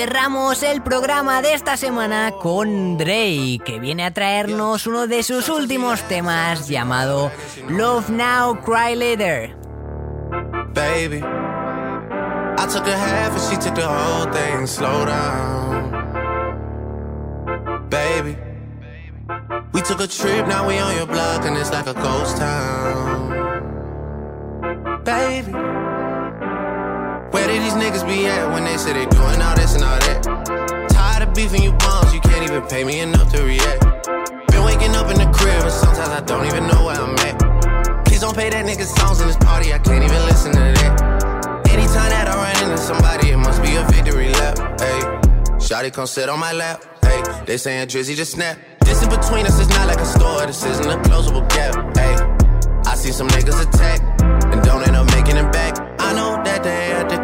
cerramos 0.02 0.64
el 0.64 0.82
programa 0.82 1.43
de 1.43 1.54
esta 1.54 1.78
semana 1.78 2.32
con 2.32 2.97
Drake, 2.97 3.62
que 3.64 3.80
viene 3.80 4.04
a 4.04 4.12
traernos 4.12 4.88
uno 4.88 5.06
de 5.06 5.22
sus 5.22 5.47
últimos 5.47 6.02
temas 6.08 6.68
llamado 6.68 7.30
Love 7.70 8.10
Now, 8.10 8.60
Cry 8.62 8.95
Later. 8.95 9.56
baby. 10.74 11.22
I 11.22 12.66
took 12.66 12.88
a 12.88 12.97
half 12.97 13.34
and 13.34 13.41
she 13.41 13.58
took 13.64 13.76
the 13.76 13.88
whole 13.88 14.26
thing. 14.34 14.66
Slow 14.66 15.06
down, 15.06 15.91
baby. 17.89 18.36
We 19.72 19.82
took 19.84 19.99
a 19.99 20.08
trip, 20.08 20.47
now 20.47 20.68
we 20.68 20.80
on 20.80 20.95
your 20.95 21.06
block 21.06 21.45
and 21.45 21.56
it's 21.56 21.72
like 21.72 21.86
a 21.86 21.93
ghost 21.93 22.38
town, 22.38 23.30
baby. 25.04 25.54
Did 27.52 27.64
these 27.64 27.74
niggas 27.74 28.08
be 28.08 28.28
at 28.28 28.49
when 28.54 28.64
they 28.64 28.78
say 28.78 28.93
they 28.93 29.06
doing 29.08 29.41
all 29.41 29.56
this 29.58 29.76
and 29.76 29.84
all 29.84 29.99
that? 29.99 30.88
Tired 30.89 31.28
of 31.28 31.36
beefing 31.36 31.62
you 31.62 31.74
bums, 31.74 32.14
you 32.14 32.22
can't 32.22 32.49
even 32.49 32.66
pay 32.70 32.86
me 32.86 33.02
enough 33.02 33.30
to 33.34 33.43
react. 33.43 33.84
Been 34.47 34.64
waking 34.64 34.95
up 34.95 35.12
in 35.12 35.20
the 35.20 35.30
crib 35.36 35.60
and 35.60 35.70
sometimes 35.70 36.16
I 36.16 36.22
don't 36.22 36.45
even 36.45 36.66
know 36.68 36.86
where 36.86 36.95
I'm 36.95 37.14
at. 37.28 38.06
Please 38.06 38.22
don't 38.22 38.34
play 38.34 38.49
that 38.49 38.66
nigga 38.66 38.86
songs 38.86 39.20
in 39.20 39.28
this 39.28 39.36
party, 39.36 39.74
I 39.74 39.80
can't 39.80 40.02
even 40.02 40.26
listen 40.32 40.54
to 40.54 40.60
that. 40.60 41.68
Anytime 41.68 42.10
that 42.16 42.30
I 42.32 42.36
run 42.39 42.56
into 42.64 42.78
somebody, 42.78 43.32
it 43.32 43.38
must 43.38 43.62
be 43.62 43.76
a 43.76 43.84
victory 43.84 44.30
lap. 44.30 44.56
Hey, 44.80 44.99
Shotty 45.60 45.91
come 45.91 46.08
sit 46.08 46.30
on 46.30 46.39
my 46.39 46.54
lap. 46.54 46.82
Hey, 47.04 47.22
they 47.45 47.58
saying 47.58 47.89
Drizzy 47.89 48.16
just 48.16 48.32
snap. 48.32 48.58
This 48.86 49.04
in 49.04 49.10
between 49.10 49.45
us 49.45 49.60
is 49.60 49.68
not 49.68 49.89
like 49.89 49.99
a 49.99 50.06
store, 50.06 50.47
this 50.47 50.64
isn't 50.64 50.88
a 50.88 50.95
closable 51.04 51.43
gap. 51.49 51.76
Hey, 51.97 52.16
I 52.89 52.95
see 52.95 53.12
some 53.12 53.28
niggas 53.28 53.60
attack 53.68 53.99
and 54.24 54.64
don't 54.64 54.88
end 54.88 54.95
up 54.95 55.06
making 55.12 55.36
it 55.36 55.52
back. 55.52 55.76
I 55.99 56.14
know 56.14 56.41
that 56.43 56.64
they 56.64 57.01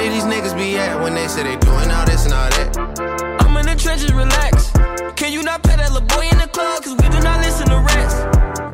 Did 0.00 0.12
these 0.12 0.24
niggas 0.24 0.56
be 0.56 0.78
at 0.78 0.98
when 1.02 1.12
they 1.12 1.28
say 1.28 1.42
they 1.42 1.56
doing 1.56 1.90
all 1.90 2.06
this 2.06 2.24
and 2.24 2.32
all 2.32 2.48
that? 2.48 2.68
I'm 3.44 3.54
in 3.58 3.66
the 3.66 3.76
trenches, 3.76 4.10
relax. 4.14 4.70
Can 5.12 5.30
you 5.30 5.42
not 5.42 5.62
pet 5.62 5.76
that 5.76 5.92
little 5.92 6.08
boy 6.08 6.24
in 6.24 6.38
the 6.38 6.48
club? 6.48 6.82
Cause 6.82 6.96
we 6.96 7.06
do 7.10 7.20
not 7.20 7.38
listen 7.44 7.68
to 7.68 7.76
rest. 7.84 8.16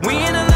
We 0.06 0.14
in 0.22 0.36
Atlanta, 0.36 0.55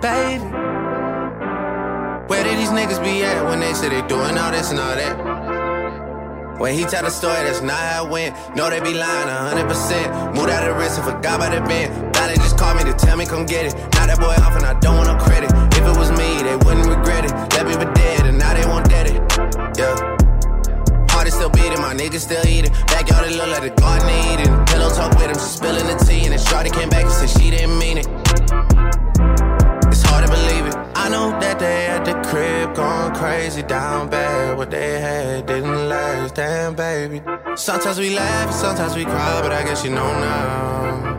Baby, 0.00 0.44
where 2.28 2.44
did 2.44 2.56
these 2.56 2.70
niggas 2.70 3.02
be 3.02 3.24
at 3.24 3.44
when 3.44 3.58
they 3.58 3.74
say 3.74 3.88
they 3.88 4.06
doing 4.06 4.38
all 4.38 4.52
this 4.52 4.70
and 4.70 4.78
all 4.78 4.94
that? 4.94 6.58
When 6.60 6.72
he 6.74 6.84
tell 6.84 7.02
the 7.02 7.10
story, 7.10 7.42
that's 7.42 7.62
not 7.62 7.74
how 7.74 8.06
it 8.06 8.10
went. 8.10 8.36
No, 8.54 8.70
they 8.70 8.78
be 8.78 8.94
lying 8.94 9.26
100%. 9.26 10.34
Moved 10.36 10.50
out 10.50 10.62
of 10.62 10.74
the 10.74 10.78
risk 10.78 10.98
and 10.98 11.04
forgot 11.04 11.42
about 11.42 11.52
the 11.52 11.62
bend. 11.66 12.12
Now 12.14 12.28
they 12.28 12.36
just 12.36 12.56
call 12.56 12.76
me 12.76 12.84
to 12.84 12.92
tell 12.94 13.16
me 13.16 13.26
come 13.26 13.44
get 13.44 13.66
it. 13.66 13.74
Now 13.94 14.06
that 14.06 14.20
boy 14.20 14.34
off 14.38 14.54
and 14.54 14.64
I 14.64 14.78
don't 14.78 14.96
want 14.98 15.08
no 15.08 15.16
credit. 15.18 15.50
If 15.74 15.82
it 15.82 15.98
was 15.98 16.10
me, 16.12 16.42
they 16.46 16.54
wouldn't 16.62 16.86
regret 16.86 17.24
it. 17.24 17.32
Left 17.54 17.66
me 17.66 17.74
for 17.74 17.92
dead 17.94 18.26
and 18.26 18.38
now 18.38 18.54
they 18.54 18.66
won't 18.66 18.88
dead 18.88 19.10
it. 19.10 19.18
Yeah. 19.78 19.98
Heart 21.10 21.26
is 21.26 21.34
still 21.34 21.50
beating, 21.50 21.80
my 21.80 21.94
niggas 21.94 22.22
still 22.22 22.46
eating. 22.46 22.70
Backyard 22.86 23.26
it 23.26 23.34
look 23.34 23.50
like 23.50 23.62
the 23.62 23.74
garden 23.82 24.06
eating. 24.30 24.54
Pillow 24.66 24.90
talk 24.94 25.10
with 25.18 25.30
him, 25.30 25.38
spilling 25.38 25.86
the 25.86 25.98
tea. 26.06 26.07
Crazy 33.18 33.62
down 33.62 34.08
bad. 34.08 34.56
What 34.56 34.70
they 34.70 35.00
had 35.00 35.46
didn't 35.46 35.88
last, 35.88 36.36
damn 36.36 36.74
baby. 36.74 37.20
Sometimes 37.56 37.98
we 37.98 38.14
laugh, 38.14 38.54
sometimes 38.54 38.94
we 38.94 39.04
cry, 39.04 39.40
but 39.42 39.50
I 39.52 39.64
guess 39.64 39.84
you 39.84 39.90
know 39.90 40.12
now, 40.20 41.16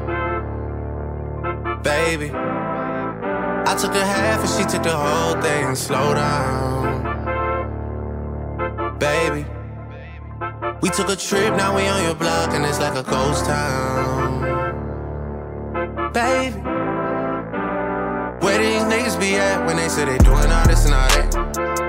baby. 1.84 2.32
I 2.32 3.76
took 3.80 3.94
a 3.94 4.06
half 4.06 4.40
and 4.40 4.50
she 4.50 4.64
took 4.72 4.84
the 4.84 4.96
whole 4.96 5.42
thing. 5.42 5.76
Slow 5.76 6.14
down, 6.14 7.04
baby. 8.98 9.46
We 10.82 10.90
took 10.90 11.10
a 11.10 11.18
trip, 11.18 11.56
now 11.58 11.76
we 11.76 11.86
on 11.88 12.04
your 12.04 12.16
block 12.16 12.54
and 12.54 12.64
it's 12.66 12.80
like 12.80 12.96
a 12.96 13.04
ghost 13.04 13.46
town, 13.46 14.42
baby. 16.14 16.62
Where 18.44 18.58
these 18.58 18.84
niggas 18.84 19.20
be 19.20 19.36
at 19.36 19.66
when 19.68 19.76
they 19.76 19.90
say 19.90 20.06
they 20.06 20.18
doing 20.20 20.50
all 20.50 20.66
this 20.66 20.86
and 20.86 20.94
all 20.94 21.10
that? 21.10 21.89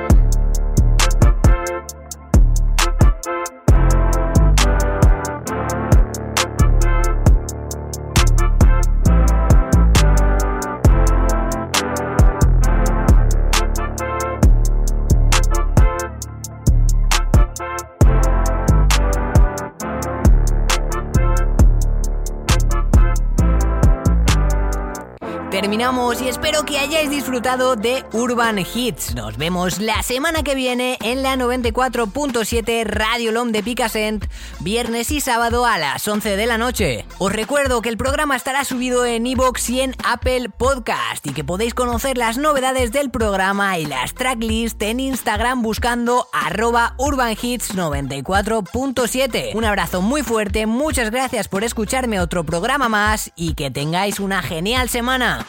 terminamos 25.71 26.21
y 26.21 26.27
espero 26.27 26.65
que 26.65 26.81
hayáis 26.81 27.11
disfrutado 27.11 27.77
de 27.77 28.05
Urban 28.13 28.59
Hits. 28.59 29.15
Nos 29.15 29.37
vemos 29.37 29.79
la 29.79 30.03
semana 30.03 30.43
que 30.43 30.57
viene 30.57 30.99
en 31.01 31.23
la 31.23 31.37
94.7 31.37 32.83
Radio 32.87 33.31
LOM 33.31 33.53
de 33.53 33.63
Picasent, 33.63 34.27
viernes 34.59 35.13
y 35.13 35.21
sábado 35.21 35.67
a 35.67 35.79
las 35.79 36.09
11 36.09 36.37
de 36.37 36.47
la 36.47 36.59
noche. 36.59 37.05
Os 37.19 37.33
recuerdo 37.33 37.83
que 37.83 37.89
el 37.89 37.97
programa 37.97 38.35
estará 38.35 38.65
subido 38.65 39.07
en 39.07 39.29
iBox 39.29 39.71
y 39.71 39.83
en 39.83 39.95
Apple 40.05 40.49
Podcast 40.49 41.25
y 41.25 41.35
que 41.35 41.45
podéis 41.45 41.73
conocer 41.73 42.19
las 42.19 42.37
novedades 42.37 42.91
del 42.91 43.13
programa 43.13 43.79
y 43.79 43.87
las 43.87 44.15
tracklist 44.15 44.83
en 44.83 44.99
Instagram 44.99 45.63
buscando 45.63 46.27
arroba 46.33 46.97
urbanhits94.7. 46.99 49.55
Un 49.55 49.65
abrazo 49.65 50.03
muy 50.03 50.25
fuerte, 50.25 50.67
muchas 50.67 51.13
gracias 51.13 51.47
por 51.47 51.63
escucharme 51.63 52.19
otro 52.19 52.43
programa 52.43 52.89
más 52.89 53.31
y 53.37 53.55
que 53.55 53.71
tengáis 53.71 54.19
una 54.19 54.43
genial 54.43 54.89
semana. 54.89 55.47